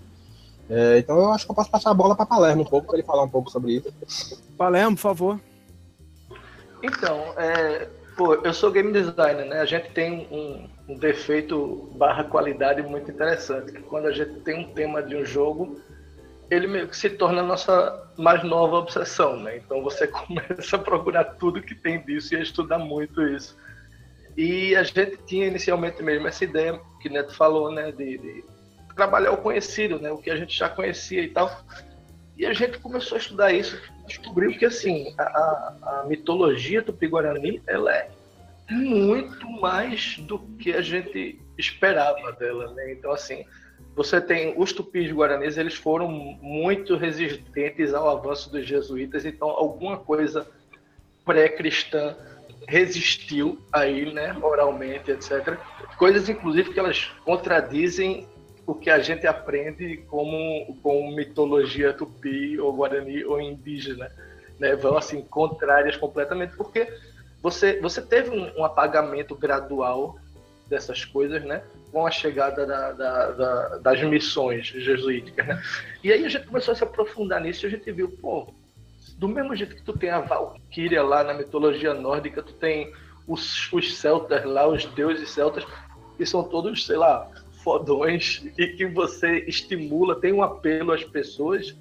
[0.69, 2.97] É, então eu acho que eu posso passar a bola para Palermo um pouco, para
[2.97, 4.43] ele falar um pouco sobre isso.
[4.55, 5.39] Palermo, por favor.
[6.83, 9.59] Então, é, pô, eu sou game designer, né?
[9.61, 14.59] A gente tem um, um defeito barra qualidade muito interessante, que quando a gente tem
[14.59, 15.81] um tema de um jogo,
[16.51, 19.57] ele meio que se torna a nossa mais nova obsessão, né?
[19.57, 23.57] Então você começa a procurar tudo que tem disso e a estudar muito isso.
[24.39, 27.91] E a gente tinha inicialmente mesmo essa ideia que Neto falou, né?
[27.91, 28.45] De, de
[28.95, 30.09] trabalhar o conhecido, né?
[30.13, 31.51] O que a gente já conhecia e tal.
[32.37, 35.23] E a gente começou a estudar isso, descobriu que assim a,
[35.81, 38.09] a mitologia tupi-guarani ela é
[38.69, 42.93] muito mais do que a gente esperava dela, né?
[42.93, 43.43] Então assim,
[43.93, 49.97] você tem os tupis guaranis, eles foram muito resistentes ao avanço dos jesuítas, então alguma
[49.97, 50.47] coisa
[51.25, 52.15] pré-cristã
[52.69, 55.57] resistiu aí, né, oralmente, etc.
[55.97, 58.27] Coisas inclusive que elas contradizem
[58.67, 64.11] o que a gente aprende como com mitologia tupi ou guarani ou indígena,
[64.59, 64.75] né?
[64.75, 66.87] Vão assim contrárias completamente porque
[67.41, 70.19] você você teve um, um apagamento gradual
[70.67, 71.63] dessas coisas, né?
[71.91, 75.63] Com a chegada da, da, da, das missões jesuíticas, né?
[76.03, 78.53] E aí a gente começou a se aprofundar nisso e a gente viu, pô,
[79.19, 82.91] do mesmo jeito que tu tem a Valkyria lá na mitologia nórdica, tu tem
[83.27, 85.65] os, os celtas lá, os deuses celtas,
[86.17, 87.29] que são todos, sei lá,
[87.61, 91.75] fodões e que você estimula, tem um apelo às pessoas,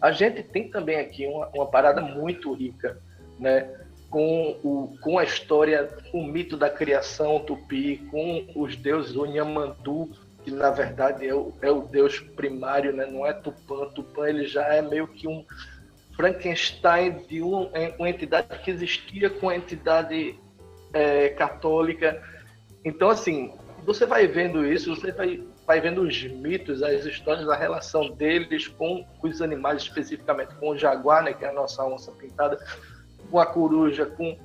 [0.00, 3.00] a gente tem também aqui uma, uma parada muito rica,
[3.38, 3.78] né?
[4.10, 10.10] Com, o, com a história, o mito da criação tupi, com os deuses Onyamandu,
[10.44, 13.06] que na verdade é o, é o deus primário, né?
[13.06, 13.86] não é Tupã.
[13.86, 15.46] Tupã ele já é meio que um
[16.22, 20.38] Frankenstein de um, uma entidade que existia com a entidade
[20.92, 22.22] é, católica.
[22.84, 23.52] Então, assim,
[23.84, 28.68] você vai vendo isso, você vai, vai vendo os mitos, as histórias, a relação deles
[28.68, 32.56] com os animais, especificamente com o jaguar, né, que é a nossa onça pintada,
[33.28, 34.38] com a coruja, com.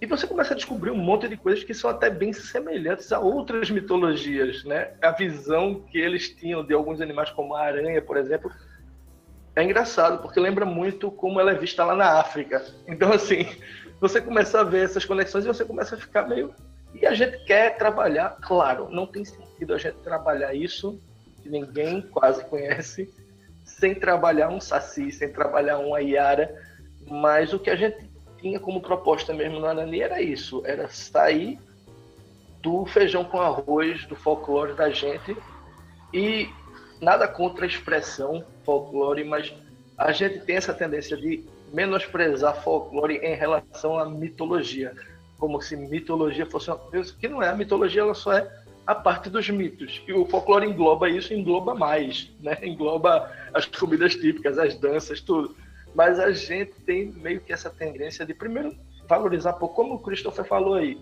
[0.00, 3.20] E você começa a descobrir um monte de coisas que são até bem semelhantes a
[3.20, 4.94] outras mitologias, né?
[5.00, 8.50] A visão que eles tinham de alguns animais, como a aranha, por exemplo,
[9.56, 12.64] é engraçado, porque lembra muito como ela é vista lá na África.
[12.86, 13.46] Então, assim,
[14.00, 16.54] você começa a ver essas conexões e você começa a ficar meio
[16.94, 21.00] e a gente quer trabalhar, claro, não tem sentido a gente trabalhar isso,
[21.42, 23.12] que ninguém quase conhece,
[23.64, 26.52] sem trabalhar um saci, sem trabalhar uma iara,
[27.06, 31.58] mas o que a gente tinha como proposta mesmo no Anani era isso, era sair
[32.60, 35.36] do feijão com arroz, do folclore da gente,
[36.12, 36.50] e
[37.00, 39.52] nada contra a expressão folclore, mas
[39.96, 44.94] a gente tem essa tendência de menosprezar folclore em relação à mitologia
[45.40, 47.48] como se mitologia fosse uma coisa que não é.
[47.48, 50.02] A mitologia ela só é a parte dos mitos.
[50.06, 52.58] E o folclore engloba isso, engloba mais, né?
[52.62, 55.56] Engloba as comidas típicas, as danças, tudo.
[55.94, 58.76] Mas a gente tem meio que essa tendência de, primeiro,
[59.08, 61.00] valorizar pouco, como o Christopher falou aí,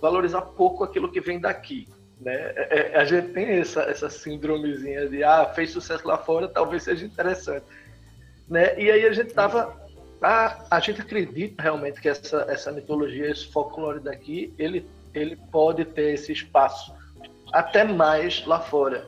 [0.00, 1.86] valorizar pouco aquilo que vem daqui.
[2.20, 2.34] Né?
[2.34, 6.82] É, é, a gente tem essa, essa síndromezinha de, ah, fez sucesso lá fora, talvez
[6.82, 7.64] seja interessante.
[8.48, 8.78] Né?
[8.78, 9.86] E aí a gente tava
[10.20, 15.84] a, a gente acredita realmente que essa, essa mitologia, esse folclore daqui, ele, ele pode
[15.84, 16.94] ter esse espaço
[17.52, 19.06] até mais lá fora.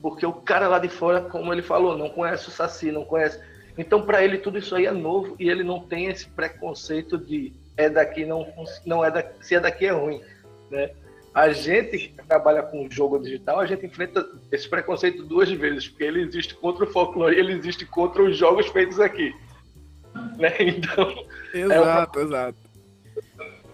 [0.00, 3.40] Porque o cara lá de fora, como ele falou, não conhece o Saci, não conhece.
[3.76, 7.52] Então, para ele, tudo isso aí é novo e ele não tem esse preconceito de
[7.76, 8.46] é daqui, não,
[8.86, 10.22] não é daqui, se é daqui é ruim.
[10.70, 10.90] Né?
[11.34, 16.04] A gente que trabalha com jogo digital, a gente enfrenta esse preconceito duas vezes, porque
[16.04, 19.34] ele existe contra o folclore, ele existe contra os jogos feitos aqui.
[20.38, 20.54] Né?
[20.60, 21.26] Então.
[21.52, 22.28] Exato, é uma...
[22.28, 22.58] exato.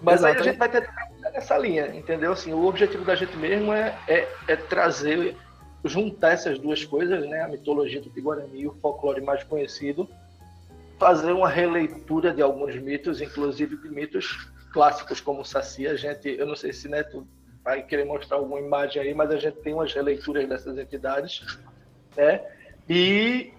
[0.01, 0.35] Mas exato.
[0.35, 0.89] aí a gente vai ter
[1.35, 2.33] nessa linha, entendeu?
[2.33, 5.37] Assim, o objetivo da gente mesmo é, é, é trazer,
[5.85, 7.43] juntar essas duas coisas, né?
[7.43, 10.09] A mitologia do Guarani e o folclore mais conhecido,
[10.99, 15.87] fazer uma releitura de alguns mitos, inclusive de mitos clássicos como o Saci.
[15.87, 17.27] A gente, eu não sei se Neto
[17.65, 21.59] vai querer mostrar alguma imagem aí, mas a gente tem umas releituras dessas entidades,
[22.17, 22.41] né?
[22.89, 23.53] E,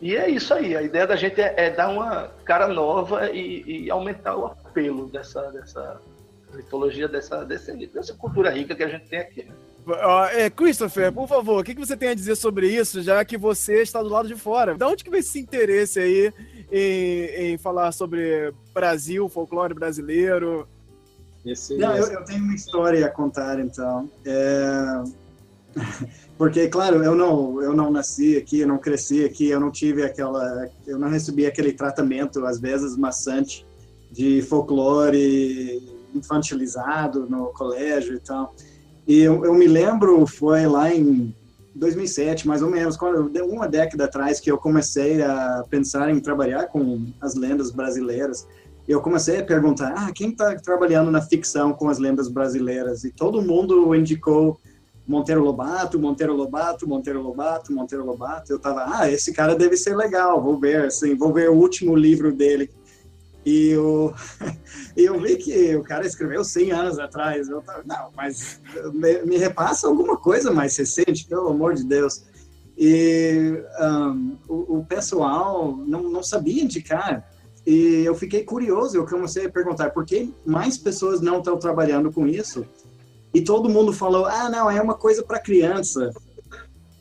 [0.00, 0.76] e é isso aí.
[0.76, 5.08] A ideia da gente é, é dar uma cara nova e, e aumentar o apelo
[5.08, 6.00] dessa, dessa
[6.54, 9.48] mitologia dessa, dessa, dessa cultura rica que a gente tem aqui.
[10.32, 13.80] É, Christopher, por favor, o que, você tem a dizer sobre isso, já que você
[13.82, 14.76] está do lado de fora?
[14.76, 16.32] Da onde que vem esse interesse aí
[16.70, 20.68] em, em falar sobre Brasil, folclore brasileiro?
[21.44, 24.10] Esse, não, eu, eu, tenho uma história a contar, então.
[24.24, 25.02] É...
[26.36, 30.04] Porque, claro, eu não, eu não nasci aqui, eu não cresci aqui, eu não tive
[30.04, 33.66] aquela, eu não recebi aquele tratamento, às vezes, maçante
[34.10, 35.82] de folclore
[36.14, 38.54] infantilizado no colégio e tal.
[39.06, 41.34] E eu, eu, me lembro, foi lá em
[41.74, 42.96] 2007, mais ou menos,
[43.42, 48.46] uma década atrás que eu comecei a pensar em trabalhar com as lendas brasileiras.
[48.88, 53.04] Eu comecei a perguntar, ah, quem está trabalhando na ficção com as lendas brasileiras?
[53.04, 54.58] E todo mundo indicou
[55.06, 58.50] Monteiro Lobato, Monteiro Lobato, Monteiro Lobato, Monteiro Lobato.
[58.50, 61.94] Eu tava, ah, esse cara deve ser legal, vou ver, assim, vou ver o último
[61.94, 62.70] livro dele
[63.48, 64.14] e eu,
[64.96, 67.48] eu vi que o cara escreveu 100 anos atrás.
[67.48, 68.60] Eu tava, não, mas
[68.92, 72.24] me, me, repassa alguma coisa mais recente, pelo amor de Deus.
[72.76, 77.26] E um, o, o, pessoal não, não sabia indicar.
[77.68, 82.10] E eu fiquei curioso, eu comecei a perguntar por que mais pessoas não estão trabalhando
[82.10, 82.64] com isso.
[83.34, 86.10] E todo mundo falou: ah, não, é uma coisa para criança.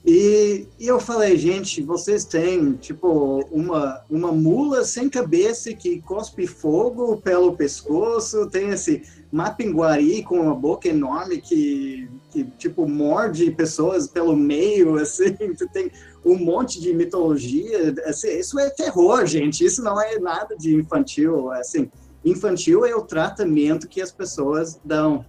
[0.06, 6.46] E, e, eu falei, gente, vocês têm, tipo, uma, uma mula sem cabeça que cospe
[6.46, 14.08] fogo pelo pescoço, tem esse mapinguari com uma boca enorme que, que, tipo, morde pessoas
[14.08, 15.34] pelo meio, assim,
[15.74, 15.92] tem
[16.26, 21.52] um monte de mitologia, assim, isso é terror, gente, isso não é nada de infantil,
[21.52, 21.90] assim,
[22.24, 25.26] infantil é o tratamento que as pessoas dão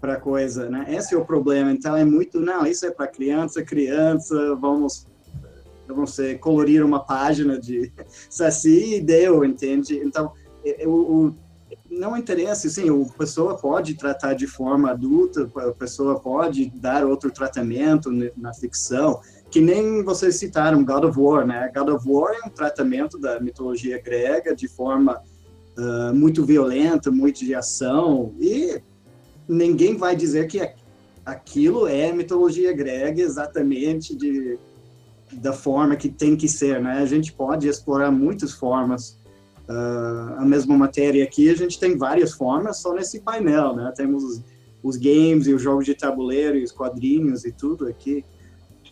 [0.00, 0.86] para coisa, né?
[0.88, 1.70] Esse é o problema.
[1.70, 5.06] Então é muito, não, isso é para criança, criança, vamos
[5.86, 7.92] vamos ser, colorir uma página de
[8.30, 9.98] saci e deu, entende?
[9.98, 10.32] Então,
[10.64, 11.34] é, é, o
[11.90, 17.30] não interessa, sim, a pessoa pode tratar de forma adulta, a pessoa pode dar outro
[17.32, 21.70] tratamento na ficção, que nem vocês citaram God of War, né?
[21.74, 25.20] God of War é um tratamento da mitologia grega de forma
[25.76, 28.80] uh, muito violenta, muito de ação, e
[29.48, 30.60] ninguém vai dizer que
[31.26, 34.58] aquilo é mitologia grega exatamente de,
[35.32, 36.98] da forma que tem que ser, né?
[36.98, 39.18] A gente pode explorar muitas formas.
[39.70, 43.92] Uh, a mesma matéria aqui, a gente tem várias formas só nesse painel, né?
[43.94, 44.42] Temos os,
[44.82, 48.24] os games e os jogos de tabuleiro e os quadrinhos e tudo aqui.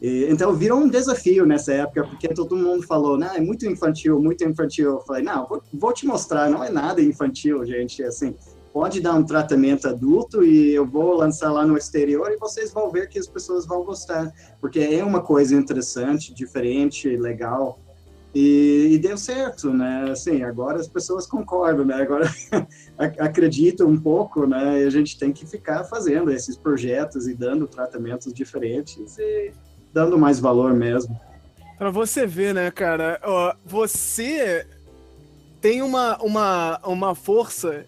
[0.00, 4.22] E, então virou um desafio nessa época, porque todo mundo falou, não, é muito infantil,
[4.22, 4.92] muito infantil.
[4.92, 8.36] Eu falei, não, vou, vou te mostrar, não é nada infantil, gente, assim,
[8.72, 12.88] pode dar um tratamento adulto e eu vou lançar lá no exterior e vocês vão
[12.88, 17.80] ver que as pessoas vão gostar, porque é uma coisa interessante, diferente, legal.
[18.40, 20.11] E, e deu certo, né?
[20.12, 21.96] Assim, agora as pessoas concordam, né?
[21.96, 22.31] Agora
[23.18, 24.81] acreditam um pouco, né?
[24.81, 29.51] E a gente tem que ficar fazendo esses projetos e dando tratamentos diferentes e
[29.92, 31.18] dando mais valor mesmo.
[31.77, 33.20] Para você ver, né, cara?
[33.66, 34.64] Você
[35.61, 37.87] tem uma, uma, uma força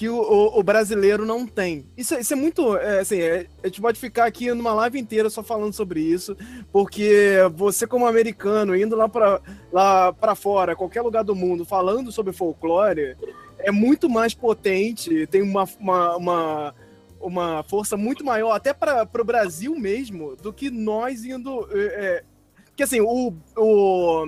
[0.00, 1.84] que o, o, o, brasileiro não tem.
[1.94, 2.74] Isso, isso é muito.
[2.78, 6.34] É, assim, é, a gente pode ficar aqui numa live inteira só falando sobre isso,
[6.72, 12.10] porque você, como americano, indo lá para lá pra fora, qualquer lugar do mundo, falando
[12.10, 13.14] sobre folclore,
[13.58, 16.74] é muito mais potente, tem uma, uma, uma
[17.20, 21.68] uma força muito maior, até para o Brasil mesmo, do que nós indo.
[21.72, 22.24] É, é,
[22.64, 24.24] porque assim, o, o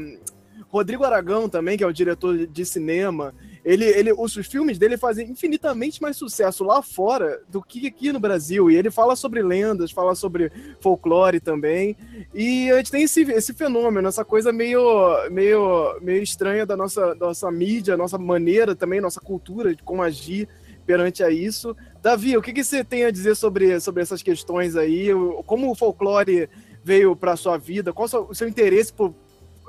[0.69, 3.33] Rodrigo Aragão também, que é o diretor de cinema,
[3.65, 8.19] ele, ele, os filmes dele fazem infinitamente mais sucesso lá fora do que aqui no
[8.19, 8.69] Brasil.
[8.69, 11.97] E ele fala sobre lendas, fala sobre folclore também.
[12.35, 14.83] E a gente tem esse, esse fenômeno, essa coisa meio,
[15.31, 20.49] meio, meio estranha da nossa, nossa mídia, nossa maneira também, nossa cultura de como agir
[20.85, 21.77] perante a isso.
[22.03, 25.09] Davi, o que, que você tem a dizer sobre, sobre essas questões aí?
[25.47, 26.49] Como o folclore
[26.83, 27.93] veio para sua vida?
[27.93, 29.15] Qual o seu interesse por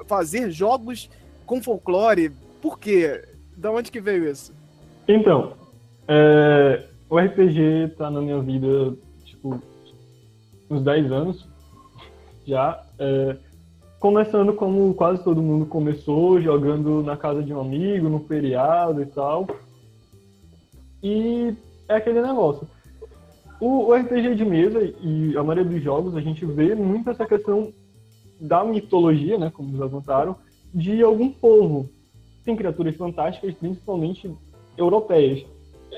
[0.07, 1.11] fazer jogos
[1.45, 2.31] com folclore?
[2.59, 3.32] Por quê?
[3.57, 4.53] Da onde que veio isso?
[5.07, 5.53] Então,
[6.07, 9.61] é, o RPG tá na minha vida, tipo,
[10.69, 11.47] uns 10 anos
[12.45, 12.83] já.
[12.99, 13.37] É,
[13.99, 19.05] começando como quase todo mundo começou, jogando na casa de um amigo, no feriado e
[19.05, 19.47] tal.
[21.01, 21.53] E
[21.87, 22.67] é aquele negócio.
[23.59, 27.25] O, o RPG de mesa e a maioria dos jogos, a gente vê muito essa
[27.25, 27.71] questão
[28.39, 30.35] da mitologia, né, como já contaram,
[30.73, 31.89] de algum povo
[32.43, 34.31] tem criaturas fantásticas, principalmente
[34.77, 35.45] europeias.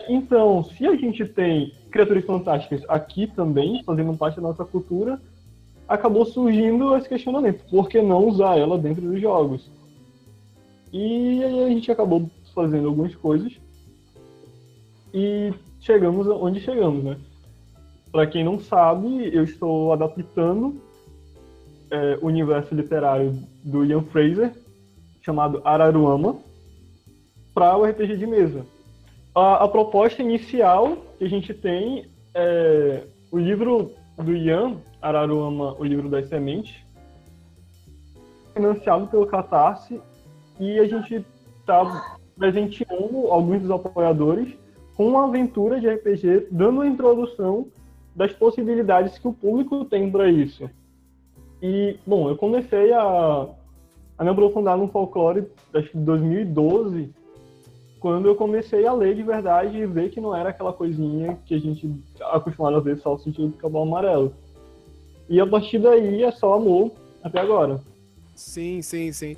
[0.10, 5.20] Então, se a gente tem criaturas fantásticas aqui também, fazendo parte da nossa cultura,
[5.88, 9.70] acabou surgindo esse questionamento: por que não usar ela dentro dos jogos?
[10.92, 13.54] E aí a gente acabou fazendo algumas coisas
[15.14, 17.18] e chegamos onde chegamos, né?
[18.12, 20.82] Para quem não sabe, eu estou adaptando
[21.92, 24.54] é, o universo literário do Ian Fraser
[25.26, 26.38] chamado Araruama
[27.54, 28.64] para o RPG de mesa.
[29.34, 35.84] A, a, proposta inicial que a gente tem é o livro do Ian, Araruama, o
[35.84, 36.76] livro das sementes,
[38.54, 40.00] financiado pelo Catarse,
[40.60, 41.26] e a gente
[41.60, 44.54] está presenteando alguns dos apoiadores
[44.96, 47.68] com uma aventura de RPG, dando uma introdução
[48.16, 50.70] das possibilidades que o público tem para isso.
[51.62, 53.50] E, bom, eu comecei a
[54.18, 57.10] a me aprofundar no folclore, acho que 2012,
[58.00, 61.56] quando eu comecei a ler de verdade e ver que não era aquela coisinha que
[61.56, 64.34] a gente acostumado a ver só o sentido do cabelo amarelo.
[65.28, 66.92] E a partir daí é só amor
[67.24, 67.82] até agora.
[68.36, 69.36] Sim, sim, sim.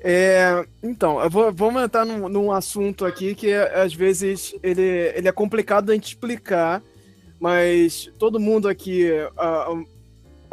[0.00, 4.82] É, então, vou, vamos entrar num, num, assunto aqui que às vezes ele,
[5.14, 6.82] ele é complicado a gente explicar,
[7.40, 9.86] mas todo mundo aqui, uh,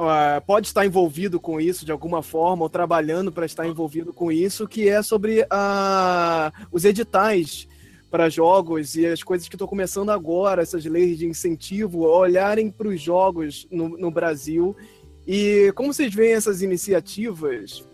[0.02, 4.32] uh, pode estar envolvido com isso de alguma forma, ou trabalhando para estar envolvido com
[4.32, 7.68] isso, que é sobre uh, os editais
[8.10, 12.90] para jogos e as coisas que estão começando agora, essas leis de incentivo, olharem para
[12.90, 14.76] os jogos no, no, Brasil.
[15.26, 17.88] E como vocês veem essas iniciativas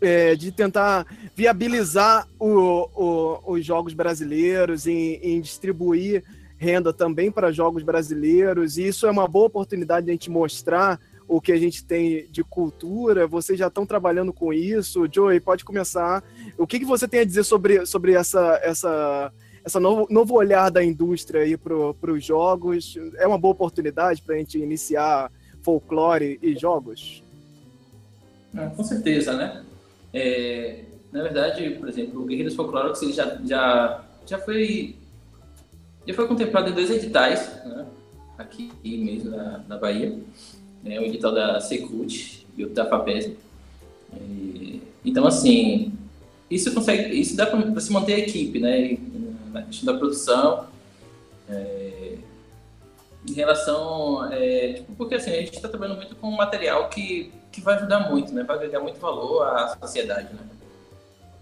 [0.00, 6.24] é, de tentar viabilizar o, o, os jogos brasileiros, em, em distribuir
[6.56, 10.98] renda também para jogos brasileiros, e isso é uma boa oportunidade de a gente mostrar
[11.28, 15.06] o que a gente tem de cultura, vocês já estão trabalhando com isso.
[15.12, 16.24] Joey, pode começar.
[16.56, 19.30] O que, que você tem a dizer sobre, sobre essa, essa,
[19.62, 22.98] essa novo, novo olhar da indústria aí para os jogos?
[23.18, 25.30] É uma boa oportunidade para a gente iniciar
[25.62, 27.22] folclore e jogos?
[28.56, 29.62] Ah, com certeza, né?
[30.14, 30.80] É,
[31.12, 34.96] na verdade, por exemplo, o Guerreiros Folclóricos ele já, já, já, foi,
[36.06, 37.86] já foi contemplado em dois editais, né?
[38.38, 40.18] aqui mesmo na, na Bahia
[40.82, 43.32] né, o edital da Secult e o da FAPES.
[45.04, 45.92] Então, assim,
[46.50, 48.98] isso consegue, isso dá para se manter a equipe, né,
[49.52, 50.66] na questão da produção,
[51.48, 52.14] é,
[53.28, 57.32] em relação, é, tipo, porque assim, a gente está trabalhando muito com um material que,
[57.50, 60.40] que vai ajudar muito, né, vai agregar muito valor à sociedade, né.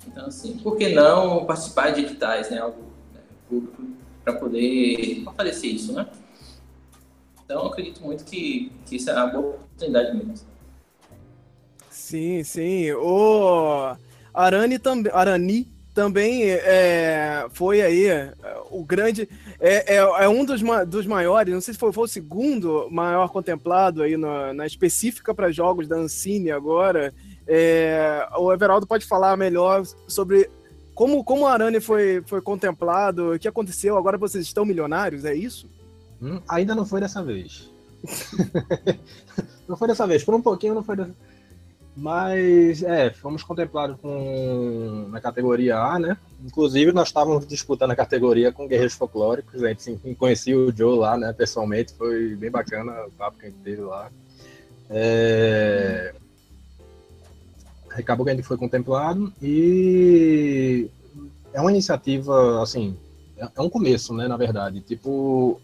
[0.07, 3.83] Então, assim, por que não participar de editais, né, algo né, público,
[4.25, 6.07] para poder fortalecer isso, né?
[7.46, 10.35] Então, acredito muito que, que isso é uma boa oportunidade mesmo.
[11.88, 12.90] Sim, sim.
[12.92, 13.96] O
[14.35, 18.09] Arani também, Arani também é, foi aí
[18.68, 19.28] o grande.
[19.61, 23.28] É, é, é, um dos, dos maiores, não sei se foi, foi o segundo maior
[23.28, 27.14] contemplado aí na, na específica para jogos da Ancine agora.
[27.47, 30.51] É, o Everaldo pode falar melhor sobre
[30.97, 35.68] como, como Arani foi, foi contemplado, o que aconteceu, agora vocês estão milionários, é isso?
[36.20, 37.70] Hum, ainda não foi dessa vez.
[39.68, 41.14] não foi dessa vez, por um pouquinho não foi dessa
[41.96, 46.16] Mas, é, fomos contemplados com, na categoria A, né?
[46.44, 49.62] Inclusive, nós estávamos disputando a categoria com Guerreiros Folclóricos.
[49.62, 51.32] A gente conhecia o Joe lá, né?
[51.32, 54.10] Pessoalmente, foi bem bacana o papo que a gente teve lá.
[54.88, 56.14] É...
[57.90, 60.90] Acabou que a gente foi contemplado e
[61.52, 62.94] é uma iniciativa, assim,
[63.38, 64.82] é, é um começo, né, na verdade.
[64.82, 65.58] Tipo,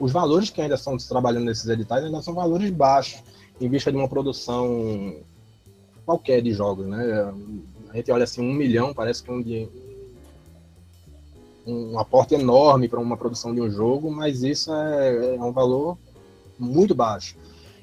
[0.00, 3.22] os valores que ainda estão trabalhando nesses editais ainda são valores baixos,
[3.60, 5.16] em vista de uma produção
[6.04, 7.32] qualquer de jogos, né?
[7.90, 9.32] A gente olha assim, um milhão, parece que é
[11.66, 15.52] um, um aporte enorme para uma produção de um jogo, mas isso é, é um
[15.52, 15.98] valor
[16.58, 17.36] muito baixo.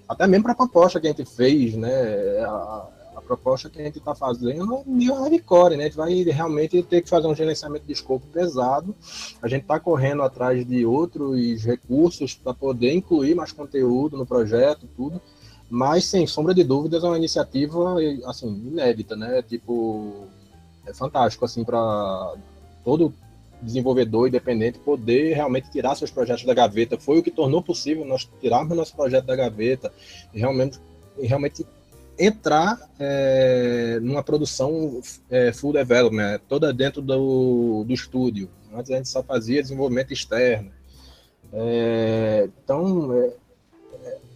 [0.07, 1.89] Até mesmo para a proposta que a gente fez, né?
[3.23, 5.83] Proposta que a gente está fazendo é meio hardcore, né?
[5.83, 8.95] A gente vai realmente ter que fazer um gerenciamento de escopo pesado.
[9.41, 14.87] A gente está correndo atrás de outros recursos para poder incluir mais conteúdo no projeto,
[14.95, 15.21] tudo.
[15.69, 17.95] Mas, sem sombra de dúvidas, é uma iniciativa,
[18.25, 19.41] assim, inédita, né?
[19.41, 20.27] Tipo,
[20.85, 22.35] é fantástico, assim, para
[22.83, 23.13] todo
[23.63, 26.99] desenvolvedor independente poder realmente tirar seus projetos da gaveta.
[26.99, 29.91] Foi o que tornou possível nós tirarmos nosso projeto da gaveta
[30.33, 30.79] e realmente,
[31.19, 31.65] realmente
[32.17, 38.49] entrar é, numa produção é, full development, toda dentro do, do estúdio.
[38.73, 40.71] Antes a gente só fazia desenvolvimento externo.
[41.51, 43.33] É, então, é,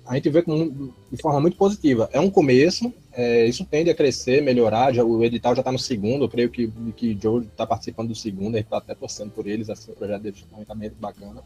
[0.06, 2.10] a gente vê com, de forma muito positiva.
[2.12, 4.94] É um começo, é, isso tende a crescer, melhorar.
[4.94, 8.16] Já, o edital já está no segundo, eu creio que, que Joe está participando do
[8.16, 11.44] segundo, a gente está até torcendo por eles, assim, o projeto deles está muito bacana.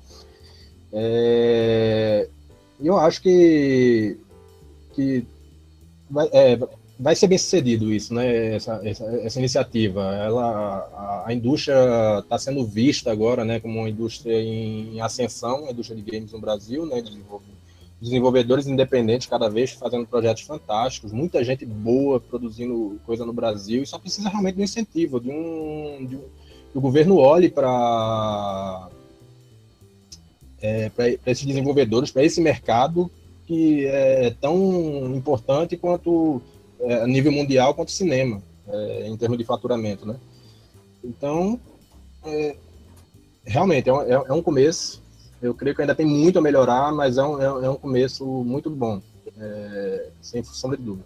[0.94, 2.28] É,
[2.80, 4.18] eu acho que,
[4.94, 5.26] que
[6.12, 6.60] vai, é,
[7.00, 8.56] vai ser bem sucedido isso, né?
[8.56, 10.16] Essa, essa, essa iniciativa.
[10.16, 15.66] Ela, a, a indústria está sendo vista agora, né, como uma indústria em, em ascensão,
[15.66, 17.62] a indústria de games no Brasil, né, desenvolvimento
[18.02, 23.86] desenvolvedores independentes cada vez fazendo projetos fantásticos, muita gente boa produzindo coisa no Brasil, e
[23.86, 26.24] só precisa realmente de um incentivo, de um, de um
[26.72, 28.90] que o governo olhe para
[30.62, 33.12] é, para esses desenvolvedores, para esse mercado
[33.52, 36.42] que é tão importante quanto
[36.80, 40.16] é, a nível mundial quanto cinema, é, em termos de faturamento, né?
[41.04, 41.60] Então,
[42.24, 42.56] é,
[43.44, 45.04] realmente é um, é, é um começo,
[45.42, 48.70] eu creio que ainda tem muito a melhorar, mas é um, é um começo muito
[48.70, 49.02] bom,
[49.38, 51.06] é, sem sombra de dúvida.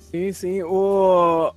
[0.00, 0.62] Sim, sim.
[0.64, 1.52] O,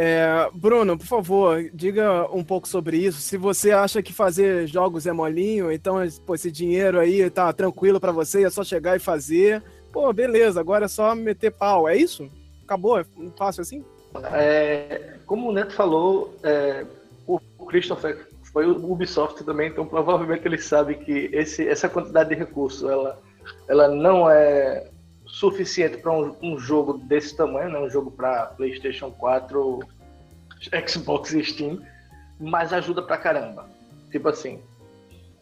[0.00, 3.20] é, Bruno, por favor, diga um pouco sobre isso.
[3.20, 7.98] Se você acha que fazer jogos é molinho, então pô, esse dinheiro aí tá tranquilo
[7.98, 9.60] para você, é só chegar e fazer.
[9.92, 12.30] Pô, beleza, agora é só meter pau, é isso?
[12.62, 13.00] Acabou?
[13.00, 13.04] É
[13.36, 13.84] fácil assim?
[14.34, 16.86] É, como o Neto falou, é,
[17.26, 22.36] o Christopher foi o Ubisoft também, então provavelmente ele sabe que esse, essa quantidade de
[22.36, 23.20] recursos ela,
[23.66, 24.86] ela não é
[25.28, 27.78] suficiente para um, um, jogo desse tamanho, né?
[27.78, 29.80] um jogo para PlayStation 4,
[30.86, 31.80] Xbox e Steam,
[32.40, 33.68] mas ajuda pra caramba.
[34.10, 34.60] Tipo assim,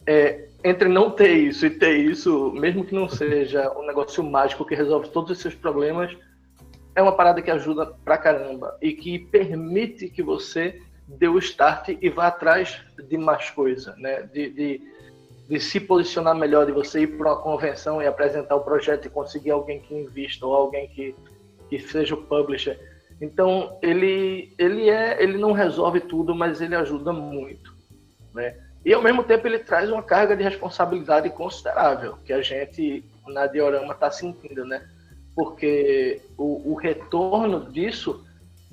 [0.05, 4.65] é, entre não ter isso e ter isso, mesmo que não seja um negócio mágico
[4.65, 6.15] que resolve todos os seus problemas,
[6.95, 11.89] é uma parada que ajuda pra caramba e que permite que você dê o start
[12.01, 14.23] e vá atrás de mais coisa, né?
[14.23, 14.81] De, de,
[15.49, 19.09] de, se posicionar melhor, de você ir para uma convenção e apresentar o projeto e
[19.09, 21.15] conseguir alguém que invista ou alguém que,
[21.69, 22.79] que seja o publisher.
[23.19, 27.73] Então ele ele é ele não resolve tudo, mas ele ajuda muito,
[28.33, 28.55] né?
[28.85, 33.47] E ao mesmo tempo ele traz uma carga de responsabilidade considerável que a gente na
[33.47, 34.87] diorama está sentindo, né?
[35.35, 38.23] Porque o, o retorno disso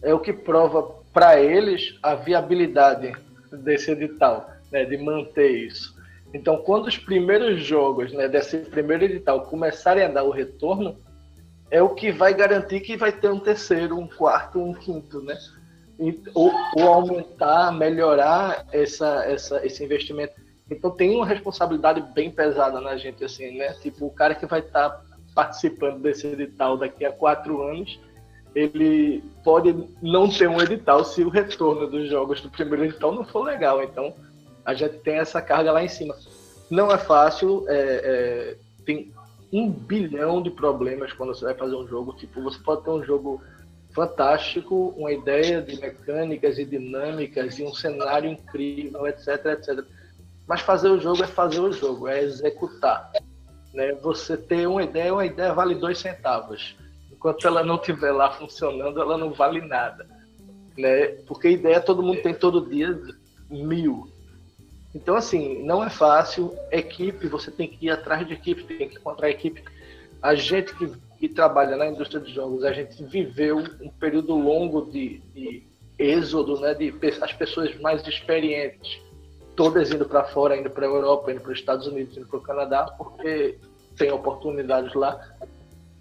[0.03, 3.12] é o que prova para eles a viabilidade
[3.51, 5.93] desse edital, né, de manter isso.
[6.35, 10.99] Então, quando os primeiros jogos né, desse primeiro edital começarem a dar o retorno,
[11.70, 15.39] é o que vai garantir que vai ter um terceiro, um quarto, um quinto, né?
[16.35, 20.35] Ou, ou aumentar, melhorar essa, essa, esse investimento.
[20.68, 23.72] Então tem uma responsabilidade bem pesada na gente, assim, né?
[23.74, 25.05] Tipo, o cara que vai estar tá
[25.37, 28.01] participando desse edital daqui a quatro anos,
[28.57, 29.72] ele pode
[30.03, 33.85] não ter um edital se o retorno dos jogos do primeiro edital não for legal.
[33.85, 34.12] Então,
[34.65, 36.17] a gente tem essa carga lá em cima.
[36.71, 39.12] Não é fácil, é, é, tem
[39.53, 42.15] um bilhão de problemas quando você vai fazer um jogo.
[42.15, 43.43] Tipo, você pode ter um jogo
[43.93, 49.85] fantástico, uma ideia de mecânicas e dinâmicas e um cenário incrível, etc, etc.
[50.47, 53.12] Mas fazer o jogo é fazer o jogo, é executar.
[53.73, 53.93] Né?
[54.03, 56.75] Você ter uma ideia, uma ideia vale dois centavos
[57.25, 60.07] enquanto ela não estiver lá funcionando, ela não vale nada.
[60.77, 61.07] Né?
[61.27, 63.01] Porque ideia todo mundo tem todo dia
[63.49, 64.12] mil.
[64.95, 66.57] Então, assim, não é fácil.
[66.70, 69.64] Equipe, você tem que ir atrás de equipe, tem que encontrar equipe.
[70.22, 74.82] A gente que, que trabalha na indústria de jogos, a gente viveu um período longo
[74.90, 75.64] de, de
[75.99, 76.74] êxodo, né?
[76.74, 79.01] De as pessoas mais experientes,
[79.57, 82.38] todas indo para fora, indo para a Europa, indo para os Estados Unidos, indo para
[82.38, 83.59] o Canadá, porque
[83.97, 85.20] tem oportunidades lá.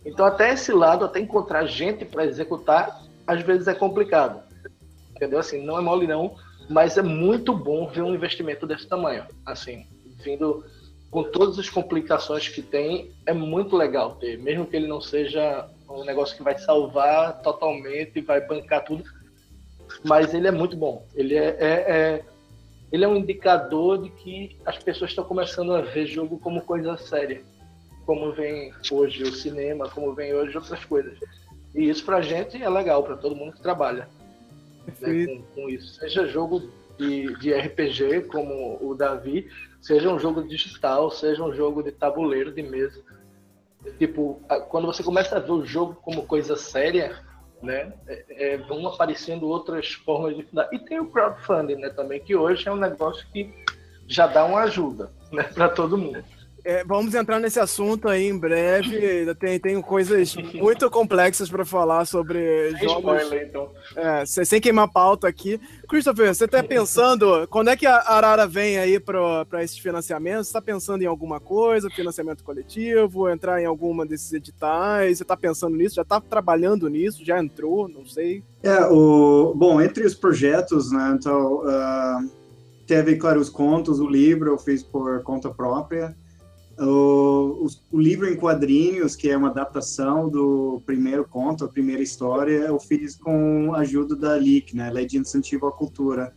[0.05, 4.41] Então, até esse lado, até encontrar gente para executar, às vezes é complicado.
[5.15, 5.39] Entendeu?
[5.39, 6.35] Assim, não é mole não,
[6.69, 9.25] mas é muito bom ver um investimento desse tamanho.
[9.45, 9.85] Assim,
[10.23, 10.63] vindo
[11.09, 15.69] com todas as complicações que tem, é muito legal ter, mesmo que ele não seja
[15.87, 19.03] um negócio que vai salvar totalmente e vai bancar tudo,
[20.03, 21.05] mas ele é muito bom.
[21.13, 22.25] Ele é, é, é
[22.91, 26.97] ele é um indicador de que as pessoas estão começando a ver jogo como coisa
[26.97, 27.43] séria,
[28.05, 31.17] como vem hoje o cinema, como vem hoje outras coisas.
[31.75, 34.07] E isso pra gente é legal, para todo mundo que trabalha
[34.85, 35.95] né, com, com, isso.
[35.95, 36.61] Seja jogo
[36.97, 39.49] de, de RPG, como o Davi,
[39.81, 43.01] seja um jogo digital, seja um jogo de tabuleiro, de mesa.
[43.97, 47.19] Tipo, quando você começa a ver o jogo como coisa séria,
[47.61, 52.35] né, é, é, vão aparecendo outras formas de E tem o crowdfunding, né, também, que
[52.35, 53.53] hoje é um negócio que
[54.07, 56.23] já dá uma ajuda, né, para todo mundo.
[56.65, 59.33] É, vamos entrar nesse assunto aí em breve.
[59.35, 63.21] Tem, tem coisas muito complexas para falar sobre sem jogos.
[63.21, 63.69] Spoiler, então.
[63.95, 65.59] É, sem queimar pauta aqui.
[65.89, 70.47] Christopher, você está pensando quando é que a Arara vem aí para esses financiamentos?
[70.47, 75.17] Você está pensando em alguma coisa, financiamento coletivo, entrar em alguma desses editais?
[75.17, 75.95] Você está pensando nisso?
[75.95, 77.25] Já está trabalhando nisso?
[77.25, 77.89] Já entrou?
[77.89, 78.41] Não sei.
[78.63, 81.13] É, o bom entre os projetos, né?
[81.19, 82.31] Então uh,
[82.87, 86.15] teve claro os contos, o livro eu fiz por conta própria.
[86.79, 92.01] O, o, o, livro em quadrinhos, que é uma adaptação do primeiro conto, a primeira
[92.01, 96.33] história, eu fiz com a ajuda da LIC, né, Lei de Incentivo à Cultura.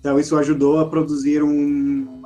[0.00, 2.22] Então, isso ajudou a produzir um,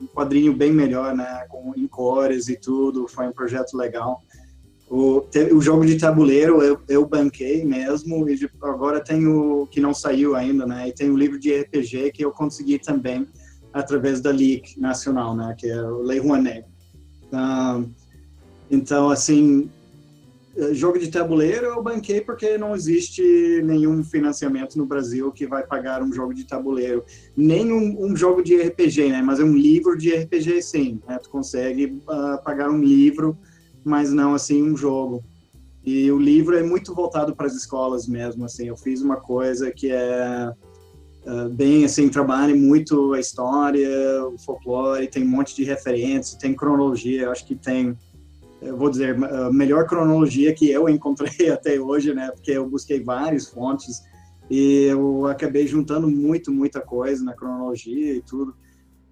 [0.00, 4.22] um quadrinho bem melhor, né, com, em cores e tudo, foi um projeto legal.
[4.88, 9.94] O, o jogo de tabuleiro eu, eu banquei mesmo, e agora tem o que não
[9.94, 13.26] saiu ainda, né, e tem o livro de RPG que eu consegui também
[13.72, 16.69] através da LIC nacional, né, que é o Lei Rouanet.
[17.32, 17.82] Ah,
[18.70, 19.70] então, assim,
[20.56, 25.66] eh, jogo de tabuleiro eu banquei porque não existe nenhum financiamento no Brasil que vai
[25.66, 27.04] pagar um jogo de tabuleiro.
[27.36, 29.22] Nem um, um jogo de RPG, né?
[29.22, 31.00] Mas é um livro de RPG, sim.
[31.08, 31.18] Né?
[31.18, 33.38] Tu consegue uh, pagar um livro,
[33.84, 35.24] mas não, assim, um jogo.
[35.84, 38.68] E o livro é muito voltado para as escolas mesmo, assim.
[38.68, 40.52] Eu fiz uma coisa que é
[41.26, 43.88] uh, bem assim, trabalha muito a história,
[44.26, 47.96] o folclore, tem um monte de referências, tem cronologia, eu acho que tem,
[48.60, 53.02] eu vou dizer, a melhor cronologia que eu encontrei até hoje, né, porque eu busquei
[53.02, 54.02] várias fontes
[54.50, 58.54] e eu acabei juntando muito, muita coisa na cronologia e tudo.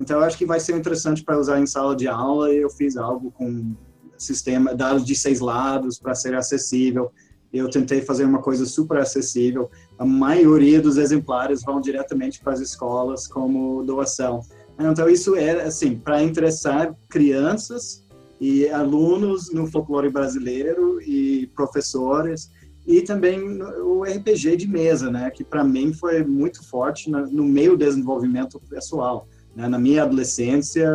[0.01, 2.71] Então, eu acho que vai ser interessante para usar em sala de aula e eu
[2.71, 3.75] fiz algo com
[4.17, 7.11] sistema, dados de seis lados para ser acessível.
[7.53, 12.61] Eu tentei fazer uma coisa super acessível a maioria dos exemplares vão diretamente para as
[12.61, 14.41] escolas como doação.
[14.79, 18.05] Então, isso é, assim, para interessar crianças
[18.41, 22.49] e alunos no folclore brasileiro e professores,
[22.87, 27.77] e também o RPG de mesa, né, que para mim foi muito forte no do
[27.77, 29.27] desenvolvimento pessoal.
[29.55, 29.67] Né?
[29.69, 30.89] Na minha adolescência,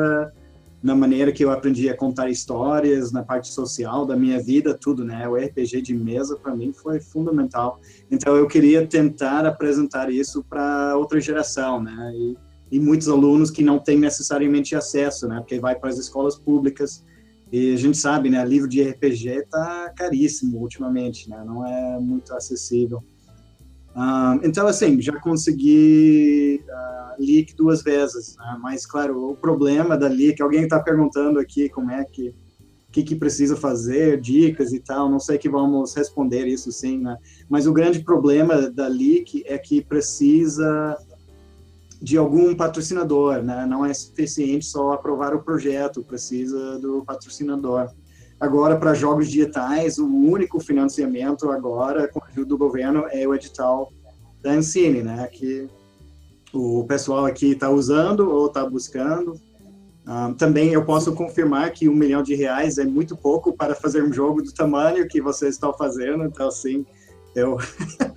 [0.84, 5.05] na maneira que eu aprendi a contar histórias, na parte social da minha vida, tudo,
[5.05, 5.25] né?
[5.29, 7.79] O RPG de mesa para mim foi fundamental.
[8.11, 12.11] Então eu queria tentar apresentar isso para outra geração, né?
[12.13, 12.38] E,
[12.69, 15.38] e, muitos alunos que não têm necessariamente acesso, né?
[15.38, 17.01] Porque vai para as escolas públicas
[17.49, 18.43] e a gente sabe, né?
[18.43, 21.41] Livro de RPG está caríssimo ultimamente, né?
[21.45, 23.01] Não é muito acessível.
[23.96, 28.58] Uh, então, assim, já consegui uh, leak duas vezes, né?
[28.60, 32.34] mas, claro, o problema da leak, alguém está perguntando aqui como é que,
[32.91, 37.18] que, que precisa fazer, dicas e tal, não sei que vamos responder isso sim, né?
[37.48, 40.98] Mas o grande problema da leak é que precisa
[42.02, 43.66] de algum patrocinador, né?
[43.66, 47.89] Não é suficiente só aprovar o projeto, precisa do patrocinador.
[48.44, 53.34] Agora, para jogos digitais, o único financiamento agora, com a ajuda do governo, é o
[53.34, 53.89] edital
[54.41, 55.26] da Ancine, né?
[55.32, 55.70] Que
[56.54, 59.39] o pessoal aqui está usando ou está buscando.
[60.06, 64.04] Um, também eu posso confirmar que um milhão de reais é muito pouco para fazer
[64.04, 66.26] um jogo do tamanho que vocês estão fazendo.
[66.26, 66.86] Então, sim,
[67.34, 67.56] eu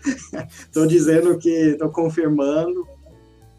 [0.59, 2.85] estou dizendo que estou confirmando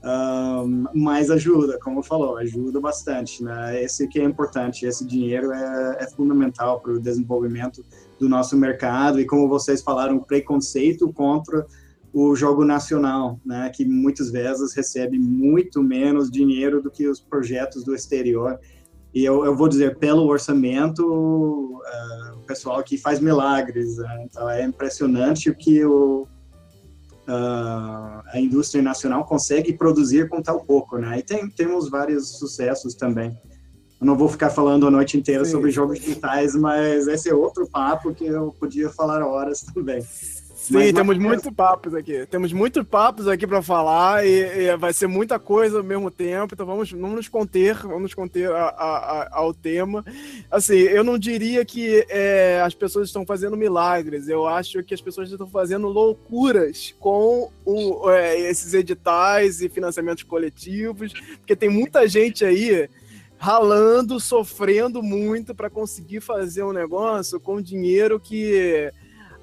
[0.08, 3.84] um, mas ajuda, como falou, ajuda bastante, né?
[3.84, 7.84] Esse que é importante, esse dinheiro é, é fundamental para o desenvolvimento
[8.18, 11.66] do nosso mercado e como vocês falaram, preconceito contra
[12.14, 13.70] o jogo nacional, né?
[13.76, 18.58] Que muitas vezes recebe muito menos dinheiro do que os projetos do exterior.
[19.14, 23.98] E eu, eu vou dizer, pelo orçamento, uh, o pessoal aqui faz milagres.
[23.98, 24.26] Né?
[24.26, 26.28] Então é impressionante o que o
[27.28, 31.20] uh, a indústria nacional consegue produzir com tal pouco, né?
[31.20, 33.38] E tem, temos vários sucessos também.
[34.00, 35.52] Eu não vou ficar falando a noite inteira Sim.
[35.52, 40.02] sobre jogos digitais, mas esse é outro papo que eu podia falar horas também.
[40.68, 42.26] Sim, temos muitos papos aqui.
[42.26, 44.30] Temos muitos papos aqui para falar e,
[44.66, 46.54] e vai ser muita coisa ao mesmo tempo.
[46.54, 50.04] Então vamos, vamos nos conter, vamos nos conter a- a- a- ao tema.
[50.52, 54.28] Assim, eu não diria que é, as pessoas estão fazendo milagres.
[54.28, 60.24] Eu acho que as pessoas estão fazendo loucuras com o- é, esses editais e financiamentos
[60.24, 62.90] coletivos, porque tem muita gente aí
[63.38, 68.92] ralando, sofrendo muito para conseguir fazer um negócio com dinheiro que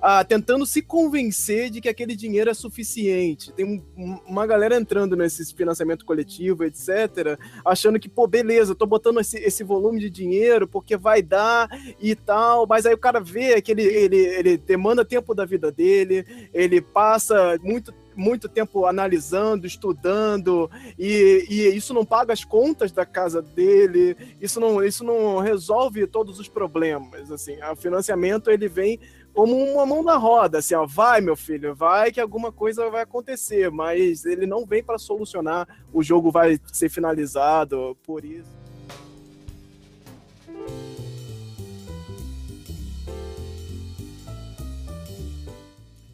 [0.07, 3.51] ah, tentando se convencer de que aquele dinheiro é suficiente.
[3.55, 3.65] Tem
[3.97, 9.19] um- uma galera entrando nesse financiamento coletivo, etc., achando que, pô, beleza, eu tô botando
[9.19, 13.63] esse, esse volume de dinheiro porque vai dar e tal, mas aí o cara vê
[13.63, 19.67] que ele, ele, ele demanda tempo da vida dele, ele passa muito muito tempo analisando,
[19.67, 25.41] estudando, e, e isso não paga as contas da casa dele, isso não, isso não
[25.41, 29.01] resolve todos os problemas, assim, o financiamento ele vem
[29.35, 33.03] como uma mão na roda, assim, ó, vai meu filho, vai que alguma coisa vai
[33.03, 38.49] acontecer, mas ele não vem para solucionar, o jogo vai ser finalizado, por isso.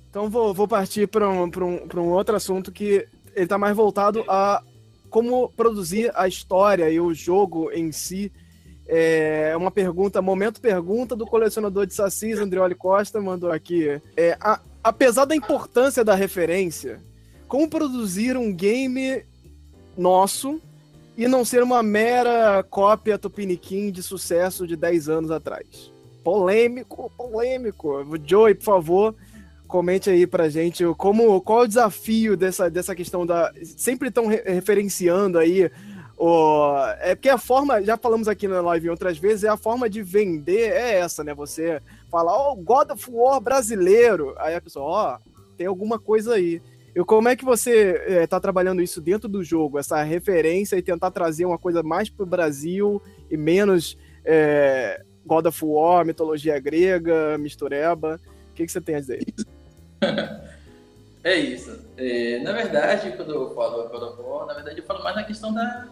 [0.08, 4.24] Então vou, vou partir para um, um, um outro assunto que ele está mais voltado
[4.26, 4.62] a
[5.08, 8.32] como produzir a história e o jogo em si.
[8.92, 14.00] É uma pergunta, momento pergunta do colecionador de sacis, Andrioli Costa, mandou aqui.
[14.16, 17.00] É, a- apesar da importância da referência,
[17.46, 19.22] como produzir um game
[19.96, 20.60] nosso
[21.16, 25.92] e não ser uma mera cópia tupiniquim de sucesso de 10 anos atrás?
[26.24, 28.04] Polêmico, polêmico.
[28.26, 29.14] Joey, por favor,
[29.68, 33.52] comente aí pra gente como, qual é o desafio dessa, dessa questão da.
[33.76, 35.70] Sempre estão re- referenciando aí.
[36.22, 39.88] O, é porque a forma, já falamos aqui na live outras vezes, é a forma
[39.88, 41.32] de vender é essa, né?
[41.32, 44.34] Você fala, ó, God of War brasileiro.
[44.36, 45.18] Aí a pessoa, ó,
[45.56, 46.60] tem alguma coisa aí.
[46.94, 51.10] E como é que você está trabalhando isso dentro do jogo, essa referência e tentar
[51.10, 53.00] trazer uma coisa mais pro Brasil
[53.30, 58.20] e menos é, God of War, mitologia grega, mistureba?
[58.50, 59.24] O que, que você tem a dizer?
[61.22, 61.78] É isso.
[61.98, 65.22] É, na verdade, quando eu falo God of War, na verdade eu falo mais na
[65.22, 65.86] questão da,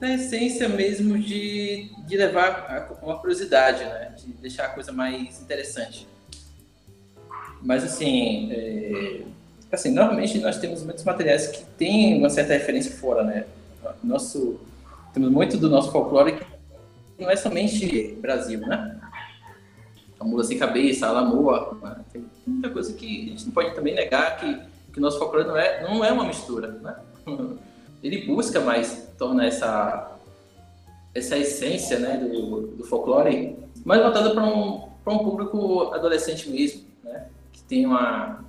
[0.00, 4.14] da essência mesmo de, de levar a- uma curiosidade, né?
[4.16, 6.08] De deixar a coisa mais interessante.
[7.62, 9.22] Mas assim, é,
[9.70, 13.44] assim, normalmente nós temos muitos materiais que têm uma certa referência fora, né?
[14.02, 14.58] Nosso,
[15.12, 16.44] temos muito do nosso folclore que
[17.22, 18.98] não é somente Brasil, né?
[20.18, 21.96] A mula sem cabeça, a lamoa, né?
[22.12, 25.56] tem muita coisa que a gente não pode também negar que que nosso folclore não
[25.56, 26.96] é, não é uma mistura, né?
[28.02, 30.06] Ele busca mais tornar essa
[31.14, 36.82] essa essência, né, do, do folclore mais voltada para um para um público adolescente mesmo,
[37.02, 37.26] né?
[37.52, 38.44] Que tem uma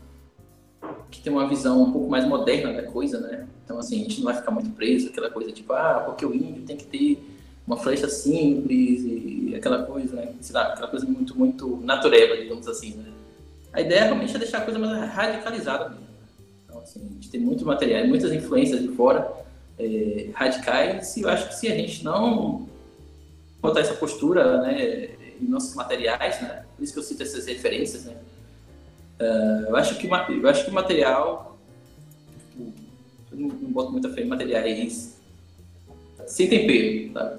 [1.10, 3.47] que tem uma visão um pouco mais moderna da coisa, né?
[3.64, 6.34] Então assim, a gente não vai ficar muito preso aquela coisa tipo, ah, porque o
[6.34, 7.24] índio tem que ter
[7.66, 10.34] uma flecha simples e aquela coisa, né?
[10.41, 13.12] Sei lá, aquela coisa muito muito natureba, digamos assim, né?
[13.72, 16.06] A ideia realmente é deixar a coisa mais radicalizada mesmo.
[16.66, 19.41] Então, assim, a gente tem muito material, muitas influências de fora
[19.82, 22.69] é, radicais, e eu acho que se a gente não
[23.61, 25.09] botar essa postura né,
[25.41, 28.15] em nossos materiais, né, por isso que eu cito essas referências, né,
[29.19, 31.57] ah, eu, acho que, eu acho que o material,
[32.39, 32.73] tipo,
[33.32, 35.19] eu não, não boto muita fé em materiais
[36.27, 37.38] sem tempero, tá?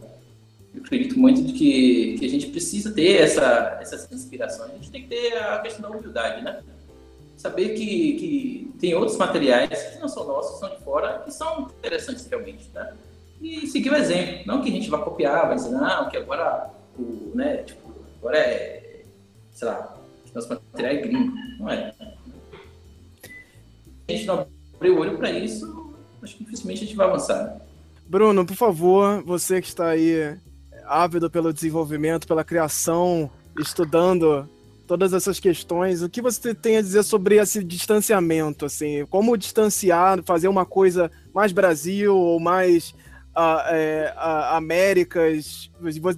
[0.75, 4.71] Eu acredito muito de que, que a gente precisa ter essa, essas inspirações.
[4.71, 6.63] A gente tem que ter a questão da humildade, né?
[7.43, 11.63] Saber que, que tem outros materiais que não são nossos, são de fora, que são
[11.77, 12.95] interessantes realmente, né?
[13.41, 14.47] E seguir o exemplo.
[14.47, 18.39] Não que a gente vá copiar, vai dizer, não, que agora, o, né, tipo, agora
[18.39, 19.03] é,
[19.51, 19.99] sei lá,
[20.33, 21.33] nosso material é gringo.
[21.59, 21.93] Não é.
[24.09, 27.43] A gente não abrir o olho para isso, acho que dificilmente a gente vai avançar.
[27.43, 27.61] né?
[28.07, 30.39] Bruno, por favor, você que está aí
[30.87, 33.29] ávido pelo desenvolvimento, pela criação,
[33.59, 34.49] estudando
[34.87, 40.23] todas essas questões, o que você tem a dizer sobre esse distanciamento, assim, como distanciar,
[40.23, 42.95] fazer uma coisa mais Brasil ou mais
[43.35, 45.71] ah, é, ah, Américas,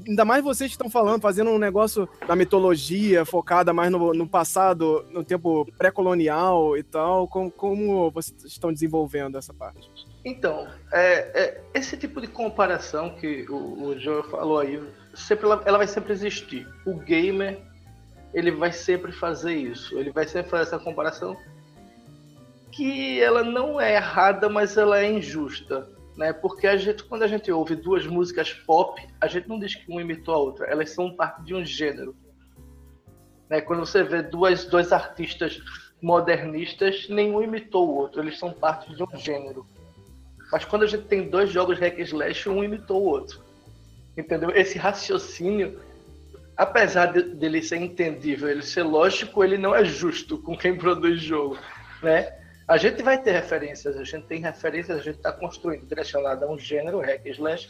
[0.07, 4.29] ainda mais vocês que estão falando, fazendo um negócio da mitologia, focada mais no, no
[4.29, 9.89] passado, no tempo pré-colonial e tal, como, como vocês estão desenvolvendo essa parte?
[10.25, 14.83] Então, é, é, esse tipo de comparação que o, o Joe falou aí,
[15.15, 16.67] sempre, ela, ela vai sempre existir.
[16.85, 17.61] O gamer,
[18.35, 19.99] ele vai sempre fazer isso.
[19.99, 21.37] Ele vai sempre fazer essa comparação
[22.71, 25.89] que ela não é errada, mas ela é injusta.
[26.17, 26.33] né?
[26.33, 29.91] Porque a gente, quando a gente ouve duas músicas pop, a gente não diz que
[29.91, 32.17] uma imitou a outra, elas são parte de um gênero.
[33.49, 33.61] Né?
[33.61, 35.61] Quando você vê duas, dois artistas
[36.03, 39.65] modernistas, nenhum imitou o outro, eles são parte de um gênero.
[40.51, 43.41] Mas quando a gente tem dois jogos hack slash, um imitou o outro.
[44.17, 44.51] Entendeu?
[44.51, 45.81] Esse raciocínio,
[46.57, 51.21] apesar de, dele ser entendível, ele ser lógico, ele não é justo com quem produz
[51.21, 51.59] jogo,
[52.03, 52.33] né?
[52.67, 56.51] A gente vai ter referências, a gente tem referências, a gente está construindo, direcionado a
[56.51, 57.69] um gênero, hack slash.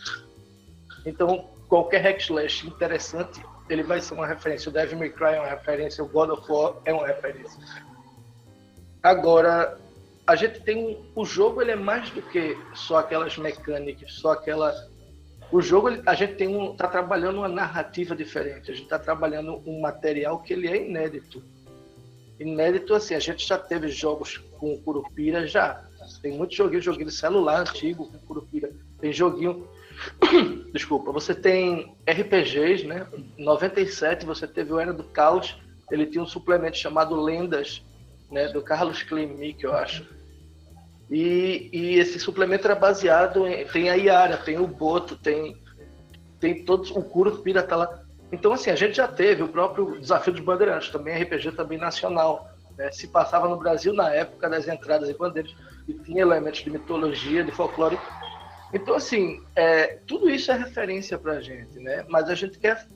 [1.05, 4.69] Então, qualquer hack slash interessante, ele vai ser uma referência.
[4.69, 7.59] O Devil May Cry é uma referência, o God of War é uma referência.
[9.03, 9.77] Agora,
[10.27, 14.73] a gente tem o jogo ele é mais do que só aquelas mecânicas, só aquela
[15.55, 19.63] o jogo a gente tem um tá trabalhando uma narrativa diferente, a gente está trabalhando
[19.65, 21.45] um material que ele é inédito.
[22.41, 25.85] Inédito assim, a gente já teve jogos com Curupira já.
[26.21, 28.73] Tem muitos joguinhos, joguinho de celular antigo com Curupira.
[29.01, 29.69] Tem joguinho
[30.75, 33.07] Desculpa, você tem RPGs, né?
[33.39, 35.57] Em 97 você teve o Era do Caos,
[35.89, 37.81] ele tinha um suplemento chamado Lendas,
[38.29, 40.05] né, do Carlos Klimick, eu acho.
[41.15, 43.65] E, e, esse suplemento era baseado em.
[43.69, 45.57] Tem a Iara, tem o Boto, tem,
[46.41, 46.91] tem todos.
[46.91, 48.03] O Curupira tá lá.
[48.33, 52.51] Então, assim, a gente já teve o próprio Desafio dos Bandeirantes, também RPG também nacional.
[52.77, 52.91] Né?
[52.91, 55.55] Se passava no Brasil na época das entradas e bandeiras,
[55.87, 57.97] e tinha elementos de mitologia, de folclore.
[58.73, 62.05] Então, assim, é, tudo isso é referência para a gente, né?
[62.09, 62.89] Mas a gente quer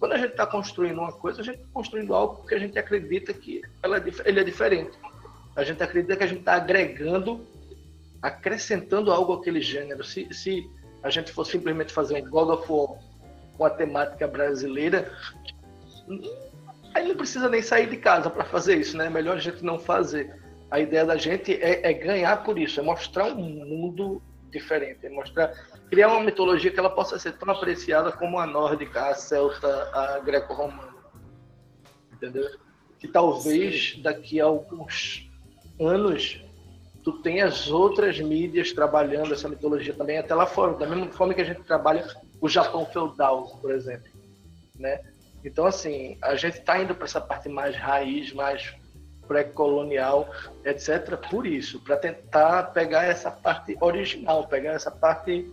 [0.00, 2.76] quando a gente está construindo uma coisa, a gente está construindo algo porque a gente
[2.78, 4.96] acredita que ela é, ele é diferente.
[5.56, 7.46] A gente acredita que a gente está agregando,
[8.22, 10.04] acrescentando algo àquele gênero.
[10.04, 10.68] Se, se
[11.02, 12.98] a gente for simplesmente fazer um God of War
[13.56, 15.12] com a temática brasileira,
[16.94, 19.06] aí não precisa nem sair de casa para fazer isso, né?
[19.06, 20.34] É melhor a gente não fazer.
[20.70, 25.10] A ideia da gente é, é ganhar por isso, é mostrar um mundo diferente, é
[25.10, 25.52] mostrar
[25.88, 30.18] criar uma mitologia que ela possa ser tão apreciada como a nórdica, a celta, a
[30.20, 30.94] greco-romana.
[32.12, 32.48] Entendeu?
[32.98, 35.27] Que talvez daqui a alguns
[35.80, 36.42] anos
[37.02, 41.40] tu tenhas outras mídias trabalhando essa mitologia também até lá fora, da mesma forma que
[41.40, 42.06] a gente trabalha
[42.40, 44.10] o Japão feudal, por exemplo,
[44.78, 45.00] né?
[45.44, 48.74] Então assim, a gente está indo para essa parte mais raiz, mais
[49.28, 50.28] pré-colonial,
[50.64, 51.16] etc.
[51.30, 55.50] Por isso, para tentar pegar essa parte original, pegar essa parte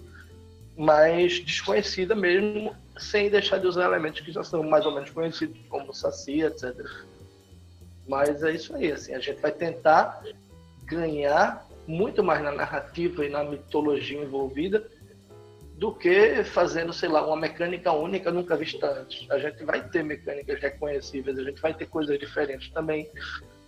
[0.78, 5.58] mais desconhecida mesmo, sem deixar de usar elementos que já são mais ou menos conhecidos,
[5.70, 6.74] como Saci, etc.
[8.08, 10.24] Mas é isso aí, assim, a gente vai tentar
[10.86, 14.88] ganhar muito mais na narrativa e na mitologia envolvida
[15.78, 19.30] do que fazendo, sei lá, uma mecânica única nunca vista antes.
[19.30, 23.10] A gente vai ter mecânicas reconhecíveis, a gente vai ter coisas diferentes também,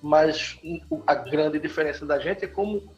[0.02, 0.58] mas
[1.06, 2.96] a grande diferença da gente é como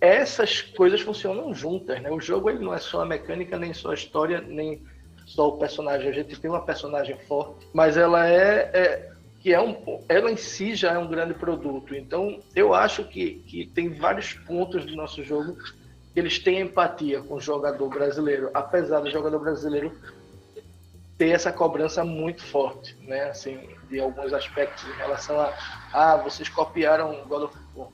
[0.00, 2.10] essas coisas funcionam juntas, né?
[2.10, 4.82] O jogo ele não é só a mecânica, nem só a história, nem
[5.24, 6.08] só o personagem.
[6.08, 9.12] A gente tem uma personagem forte, mas ela é, é
[9.46, 11.94] que é um, ela em si já é um grande produto.
[11.94, 15.56] Então, eu acho que, que tem vários pontos do nosso jogo
[16.12, 19.96] que eles têm empatia com o jogador brasileiro, apesar do jogador brasileiro
[21.16, 23.30] ter essa cobrança muito forte, né?
[23.30, 25.54] Assim, de alguns aspectos em relação a,
[25.92, 27.88] ah, vocês copiaram God of War.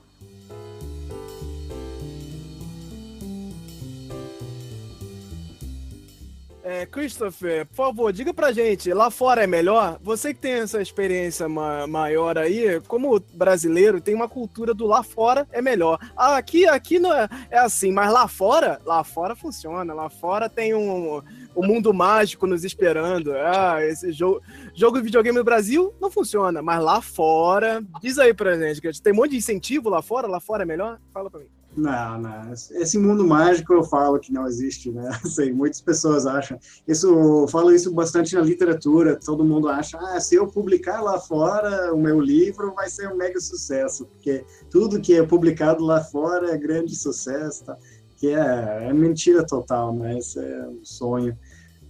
[6.65, 9.99] É, Christopher, por favor, diga pra gente, lá fora é melhor?
[10.01, 15.03] Você que tem essa experiência ma maior aí, como brasileiro, tem uma cultura do lá
[15.03, 15.99] fora é melhor.
[16.15, 19.93] Aqui, aqui não é, é assim, mas lá fora, lá fora funciona.
[19.93, 21.21] Lá fora tem um,
[21.53, 23.33] um mundo mágico nos esperando.
[23.33, 24.41] Ah, esse jogo,
[24.73, 29.01] jogo de videogame no Brasil não funciona, mas lá fora, diz aí pra gente, que
[29.01, 30.97] tem um monte de incentivo lá fora, lá fora é melhor?
[31.13, 31.62] Fala pra mim.
[31.75, 32.53] Não, não.
[32.53, 35.09] Esse mundo mágico eu falo que não existe, né?
[35.25, 36.59] Sei, muitas pessoas acham.
[36.87, 39.19] Isso, eu falo isso bastante na literatura.
[39.19, 43.15] Todo mundo acha, ah, se eu publicar lá fora o meu livro, vai ser um
[43.15, 47.77] mega sucesso, porque tudo que é publicado lá fora é grande sucesso, tá?
[48.17, 50.19] Que é, é mentira total, né?
[50.19, 51.37] Esse é um sonho.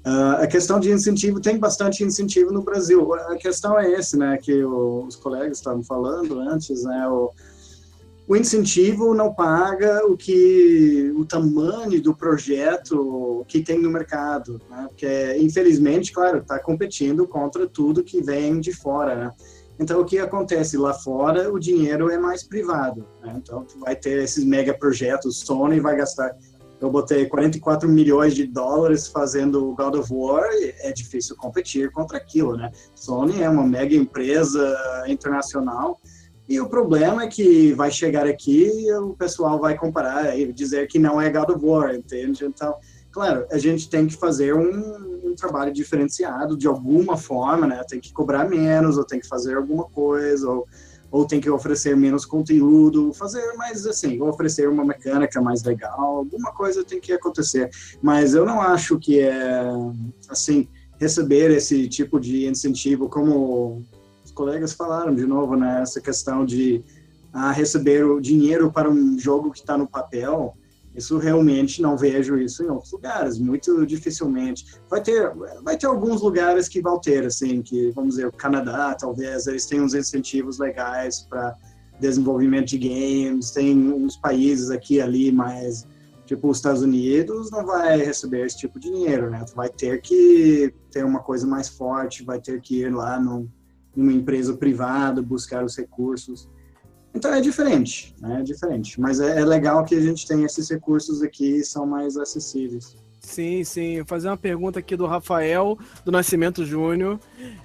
[0.05, 3.13] Uh, a questão de incentivo tem bastante incentivo no Brasil.
[3.13, 4.38] A questão é esse, né?
[4.38, 7.07] Que os colegas estavam falando antes, né?
[7.07, 7.31] O,
[8.28, 14.86] o incentivo não paga o que o tamanho do projeto que tem no mercado, né?
[14.88, 19.32] porque infelizmente, claro, está competindo contra tudo que vem de fora, né?
[19.78, 23.34] Então o que acontece lá fora, o dinheiro é mais privado, né?
[23.36, 26.32] então vai ter esses mega projetos, Sony vai gastar,
[26.80, 30.47] eu botei 44 milhões de dólares fazendo God of War,
[30.80, 32.71] é difícil competir contra aquilo, né?
[32.95, 35.99] Sony é uma mega empresa internacional
[36.47, 40.87] E o problema é que vai chegar aqui e o pessoal vai comparar e dizer
[40.87, 42.43] que não é God of War, entende?
[42.45, 42.75] Então,
[43.11, 47.81] claro, a gente tem que fazer um, um, trabalho diferenciado de alguma forma, né?
[47.87, 50.67] Tem que cobrar menos, ou tem que fazer alguma coisa, ou,
[51.09, 56.51] ou tem que oferecer menos conteúdo, fazer mais assim, oferecer uma mecânica mais legal, alguma
[56.51, 57.69] coisa tem que acontecer.
[58.01, 59.63] Mas eu não acho que é
[60.27, 60.67] assim
[60.99, 63.83] receber esse tipo de incentivo como
[64.34, 65.81] colegas falaram de novo, né?
[65.81, 66.84] Essa questão de
[67.31, 70.55] ah, receber o dinheiro para um jogo que está no papel
[70.95, 74.65] isso realmente não vejo isso em outros lugares, muito dificilmente.
[74.89, 78.93] Vai ter, vai ter alguns lugares que vão ter, assim, que vamos dizer, o Canadá,
[78.93, 81.55] talvez, eles têm uns incentivos legais para
[81.99, 85.88] desenvolvimento de games, tem uns países aqui ali, mas
[86.25, 89.43] tipo os Estados Unidos não vai receber esse tipo de dinheiro, né?
[89.55, 93.47] Vai ter que ter uma coisa mais forte, vai ter que ir lá num,
[93.95, 96.49] numa empresa privada buscar os recursos.
[97.13, 98.39] Então é diferente, né?
[98.39, 98.99] É diferente.
[98.99, 102.95] Mas é, é legal que a gente tem esses recursos aqui são mais acessíveis.
[103.19, 103.97] Sim, sim.
[103.97, 107.19] Vou fazer uma pergunta aqui do Rafael, do Nascimento Júnior.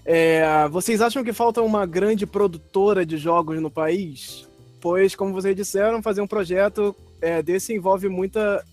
[0.05, 4.47] É, vocês acham que falta uma grande produtora de jogos no país?
[4.81, 8.65] Pois, como vocês disseram, fazer um projeto é, desse envolve muita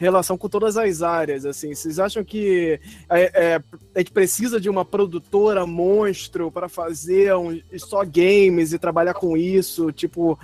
[0.00, 1.74] relação com todas as áreas, assim.
[1.74, 2.80] Vocês acham que
[3.10, 3.62] é, é,
[3.94, 9.36] a gente precisa de uma produtora monstro para fazer um, só games e trabalhar com
[9.36, 9.92] isso?
[9.92, 10.38] Tipo,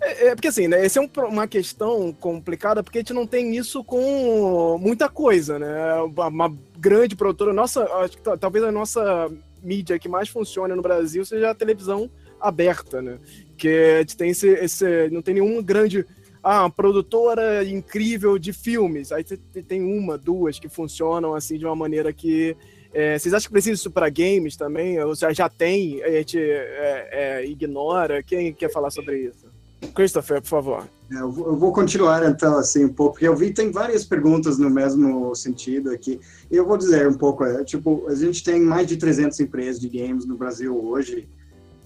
[0.00, 0.82] é, é, porque assim, né?
[0.82, 5.58] Essa é um, uma questão complicada porque a gente não tem isso com muita coisa,
[5.58, 5.94] né?
[6.00, 9.30] Uma, uma grande produtora, nossa, acho que talvez a nossa
[9.62, 13.18] mídia que mais funciona no Brasil seja a televisão aberta, né?
[13.58, 16.06] Que a gente tem esse, esse não tem nenhum grande
[16.48, 19.10] ah, produtora incrível de filmes.
[19.10, 22.56] Aí tem uma, duas que funcionam assim de uma maneira que.
[22.94, 25.02] É, vocês acham que precisa isso para games também?
[25.02, 28.22] Ou já, já tem, a gente é, é, ignora?
[28.22, 29.46] Quem quer falar sobre isso?
[29.92, 30.88] Christopher, por favor.
[31.10, 34.04] É, eu vou, eu vou continuar então assim um pouco, porque eu vi tem várias
[34.04, 36.20] perguntas no mesmo sentido aqui.
[36.48, 39.80] E eu vou dizer um pouco, é, tipo, a gente tem mais de 300 empresas
[39.80, 41.28] de games no Brasil hoje.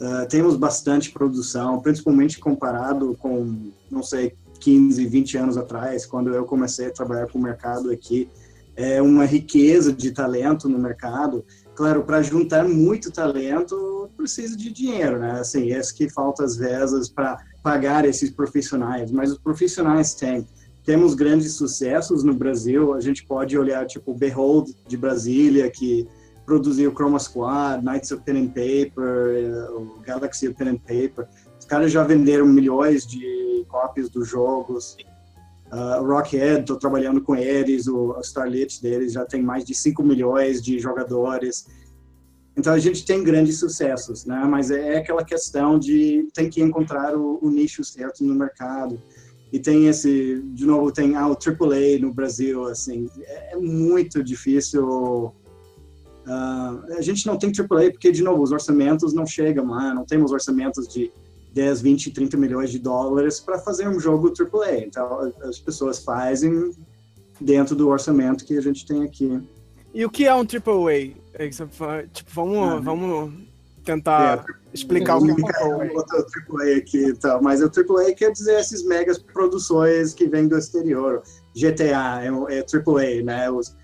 [0.00, 6.44] Uh, temos bastante produção, principalmente comparado com, não sei, 15, 20 anos atrás, quando eu
[6.44, 8.28] comecei a trabalhar com o mercado aqui,
[8.76, 11.44] é uma riqueza de talento no mercado.
[11.74, 15.40] Claro, para juntar muito talento, precisa de dinheiro, né?
[15.40, 20.46] Assim, esse que falta às vezes para pagar esses profissionais, mas os profissionais têm.
[20.84, 26.08] Temos grandes sucessos no Brasil, a gente pode olhar, tipo, Behold, de Brasília, que
[26.46, 31.28] produziu Chroma Squad, Knights of Pen and Paper, eh, Galaxy of Pen and Paper.
[31.70, 34.96] Caras já venderam milhões de cópias dos jogos.
[35.72, 40.02] Uh, Rockhead, estou trabalhando com eles, o, o Starlit deles já tem mais de 5
[40.02, 41.68] milhões de jogadores.
[42.56, 44.44] Então a gente tem grandes sucessos, né?
[44.50, 49.00] Mas é, é aquela questão de tem que encontrar o, o, nicho certo no mercado.
[49.52, 54.24] E tem esse, de novo, tem ah, o AAA no Brasil, assim, é, é muito
[54.24, 55.32] difícil.
[56.26, 60.04] Uh, a gente não tem AAA porque, de novo, os orçamentos não chegam lá, não
[60.04, 61.12] temos orçamentos de
[61.52, 64.78] 10, 20, 30 milhões de dólares para fazer um jogo AAA.
[64.78, 66.72] Então, as pessoas fazem
[67.40, 69.40] dentro do orçamento que a gente tem aqui.
[69.92, 71.14] E o que é um AAA?
[71.34, 73.32] É tipo, vamos, ah, vamos
[73.84, 76.76] tentar é, explicar o que é um AAA.
[76.76, 77.40] aqui, então.
[77.42, 81.22] mas o AAA quer dizer essas megas produções que vêm do exterior.
[81.54, 83.50] GTA é, é AAA, né?
[83.50, 83.74] Os,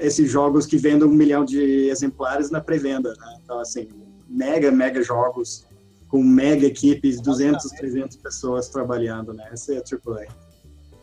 [0.00, 3.38] esses jogos que vendem um milhão de exemplares na pré-venda, né?
[3.42, 3.88] Então, assim,
[4.26, 5.66] mega, mega jogos
[6.14, 9.48] com mega equipes, 200, 300 pessoas trabalhando, né?
[9.50, 10.28] Essa é a AAA.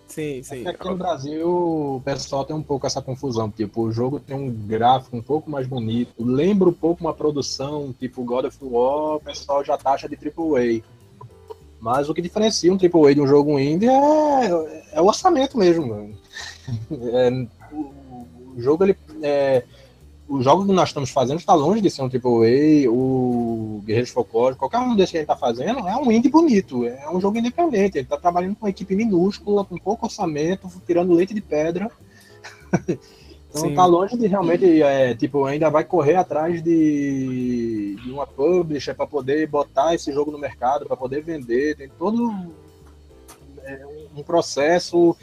[0.07, 0.65] Sim, sim.
[0.65, 4.49] Aqui no Brasil o pessoal tem um pouco essa confusão, tipo, o jogo tem um
[4.49, 9.19] gráfico um pouco mais bonito, lembra um pouco uma produção tipo God of War, o
[9.19, 10.81] pessoal já taxa de AAA.
[11.77, 16.15] Mas o que diferencia um AAA de um jogo indie é, é o orçamento mesmo.
[16.89, 17.29] É,
[18.55, 19.63] o jogo ele é,
[20.31, 24.59] o jogo que nós estamos fazendo está longe de ser um AAA, o Guerreiros Folclóricos,
[24.59, 27.37] qualquer um desses que a gente está fazendo é um indie bonito, é um jogo
[27.37, 31.91] independente, ele está trabalhando com uma equipe minúscula, com pouco orçamento, tirando leite de pedra.
[33.49, 38.93] então está longe de realmente, é, tipo, ainda vai correr atrás de, de uma publisher
[38.93, 42.33] para poder botar esse jogo no mercado, para poder vender, tem todo
[43.65, 45.13] é, um processo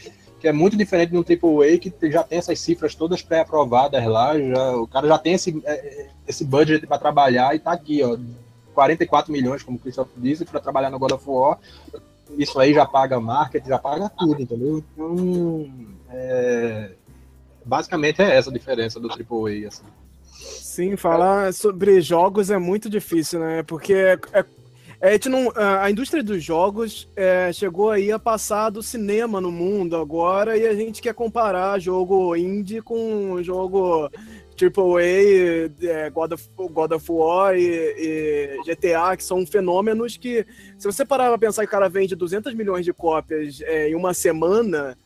[0.41, 4.39] que é muito diferente de um AAA que já tem essas cifras todas pré-aprovadas lá,
[4.39, 8.03] já, o cara já tem esse, é, é, esse budget para trabalhar e tá aqui,
[8.03, 8.16] ó,
[8.74, 11.59] 44 milhões, como o Christoph disse, para trabalhar no God of War,
[12.36, 14.78] isso aí já paga market, já paga tudo, entendeu?
[14.78, 15.70] Então,
[16.11, 16.93] é,
[17.64, 19.84] basicamente é essa a diferença do AAA, assim.
[20.24, 23.64] Sim, falar sobre jogos é muito difícil, né?
[23.64, 24.45] Porque é, É,
[25.01, 29.53] a, gente não, a indústria dos jogos é, chegou aí a passar do cinema no
[29.53, 34.11] mundo agora e a gente quer comparar jogo indie com jogo
[34.59, 40.44] AAA, é, God, of, God of War e, e, GTA, que são fenômenos que,
[40.76, 43.94] se você parar pra pensar que o cara vende 200 milhões de cópias é, em
[43.94, 44.99] uma semana,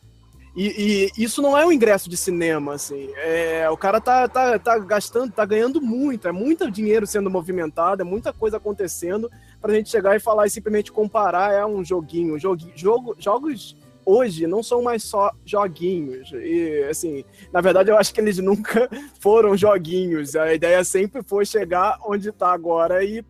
[0.55, 3.09] e, e, isso não é um ingresso de cinema, assim.
[3.17, 8.01] É, o cara tá, tá, tá gastando, tá ganhando muito, é muito dinheiro sendo movimentado,
[8.01, 9.29] é muita coisa acontecendo
[9.63, 12.37] pra gente chegar e falar e simplesmente comparar é um joguinho.
[12.37, 16.33] Jogu, jogo, jogos hoje não são mais só joguinhos.
[16.33, 18.89] E, assim, na verdade, eu acho que eles nunca
[19.21, 20.35] foram joguinhos.
[20.35, 23.23] A ideia sempre foi chegar onde está agora e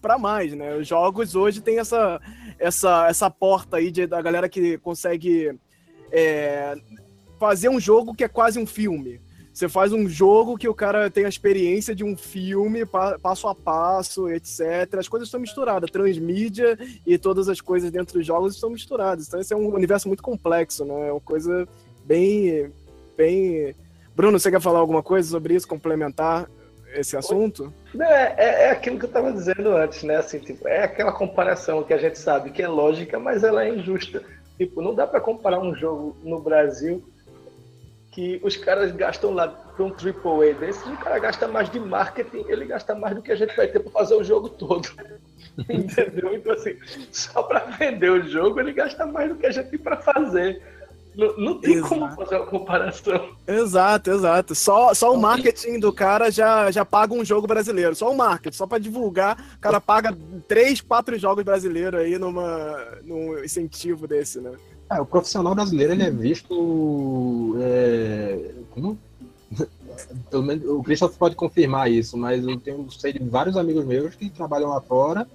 [0.00, 0.74] para mais, né?
[0.74, 2.18] Os jogos hoje tem essa,
[2.58, 5.54] essa, essa porta aí de, da galera que consegue
[6.10, 6.76] é,
[7.38, 9.20] fazer um jogo que é quase um filme.
[9.58, 12.86] Você faz um jogo que o cara tem a experiência de um filme,
[13.20, 14.94] passo a passo, etc.
[14.96, 15.90] As coisas estão misturadas.
[15.90, 19.26] Transmídia e todas as coisas dentro dos jogos estão misturadas.
[19.26, 21.08] Então, esse é um universo muito complexo, né?
[21.08, 21.66] É uma coisa
[22.04, 22.72] bem.
[23.16, 23.74] bem...
[24.14, 26.48] Bruno, você quer falar alguma coisa sobre isso, complementar
[26.94, 27.74] esse assunto?
[27.98, 30.18] É, é, é aquilo que eu estava dizendo antes, né?
[30.18, 33.74] Assim, tipo, é aquela comparação que a gente sabe que é lógica, mas ela é
[33.74, 34.22] injusta.
[34.56, 37.02] Tipo, não dá para comparar um jogo no Brasil
[38.18, 42.44] que os caras gastam lá para um AAA desses, o cara gasta mais de marketing,
[42.48, 44.88] ele gasta mais do que a gente vai ter para fazer o jogo todo.
[45.70, 46.34] Entendeu?
[46.34, 46.76] Então, assim,
[47.12, 50.60] só para vender o jogo, ele gasta mais do que a gente tem para fazer.
[51.14, 51.88] Não, não tem exato.
[51.94, 53.30] como fazer uma comparação.
[53.46, 54.52] Exato, exato.
[54.52, 57.94] Só, só o marketing do cara já, já paga um jogo brasileiro.
[57.94, 60.16] Só o marketing, só para divulgar, o cara paga
[60.48, 64.56] três, quatro jogos brasileiros aí numa, num incentivo desse, né?
[64.90, 68.98] É, o profissional brasileiro ele é visto é, como
[70.30, 74.14] pelo menos o Christoph pode confirmar isso, mas eu tenho sei de vários amigos meus
[74.14, 75.26] que trabalham lá fora.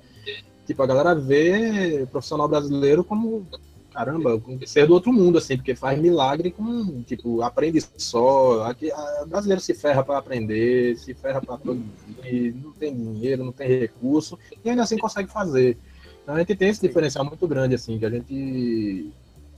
[0.66, 3.45] Tipo, a galera vê profissional brasileiro como
[3.93, 8.64] caramba, ser do outro mundo, assim, porque faz milagre com, tipo, aprende só.
[8.64, 13.51] Aqui, a brasileiro se ferra para aprender, se ferra para produzir, não tem dinheiro, não
[13.51, 15.78] tem recurso, e ainda assim consegue fazer.
[16.24, 19.12] Então a gente tem esse diferencial muito grande, assim, que a gente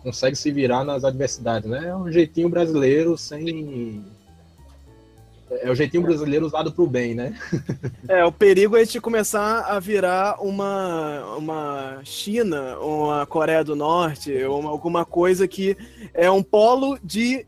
[0.06, 1.88] consegue se virar nas adversidades, né?
[1.88, 4.06] É um jeitinho brasileiro sem
[5.62, 7.38] é o jeitinho brasileiro usado para o bem, né?
[8.08, 13.76] É, o perigo é a gente começar a virar uma, uma China, uma Coreia do
[13.76, 15.76] Norte, uma, alguma coisa que
[16.14, 17.48] é um polo de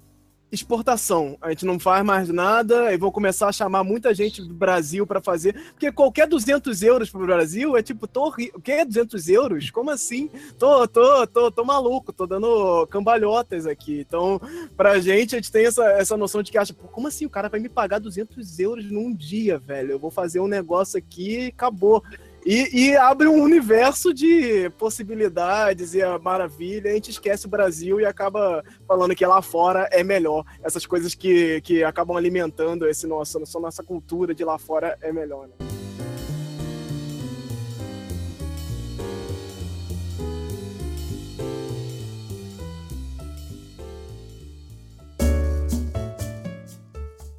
[0.51, 1.37] exportação.
[1.41, 5.05] A gente não faz mais nada e vou começar a chamar muita gente do Brasil
[5.05, 5.53] para fazer.
[5.71, 8.51] Porque qualquer 200 euros pro Brasil é tipo, tô ri...
[8.53, 9.69] o que é 200 euros?
[9.69, 10.29] Como assim?
[10.57, 13.99] Tô, tô, tô, tô maluco, tô dando cambalhotas aqui.
[13.99, 14.39] Então,
[14.75, 17.25] pra gente, a gente tem essa, essa noção de que acha, como assim?
[17.25, 19.91] O cara vai me pagar 200 euros num dia, velho?
[19.91, 22.03] Eu vou fazer um negócio aqui e acabou.
[22.49, 26.89] E, e, abre um universo de possibilidades e a maravilha.
[26.89, 30.45] A gente esquece o Brasil e acaba falando que lá fora é melhor.
[30.63, 35.49] Essas coisas que, que acabam alimentando esse nosso, nossa, cultura de lá fora é melhor.
[35.49, 35.55] Né?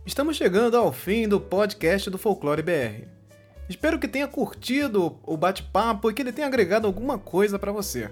[0.05, 3.18] Estamos chegando ao fim do podcast do Folclore BR.
[3.69, 8.11] Espero que tenha curtido o bate-papo e que ele tenha agregado alguma coisa para você.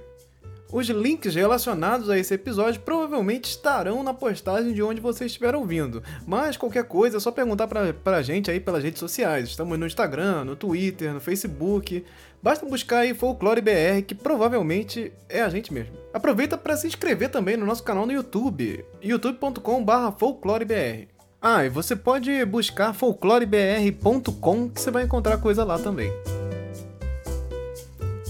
[0.72, 6.02] Os links relacionados a esse episódio provavelmente estarão na postagem de onde você estiver ouvindo,
[6.26, 9.48] mas qualquer coisa é só perguntar pra, pra gente aí pelas redes sociais.
[9.48, 12.04] Estamos no Instagram, no Twitter, no Facebook.
[12.42, 15.96] Basta buscar aí Folclore BR, que provavelmente é a gente mesmo.
[16.12, 21.15] Aproveita para se inscrever também no nosso canal no YouTube, youtube.com/folclorebr.
[21.40, 26.10] Ah, e você pode buscar folclorebr.com que você vai encontrar coisa lá também.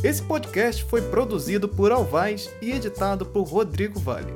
[0.04, 4.32] Esse podcast foi produzido por Alvaz e editado por Rodrigo Vale.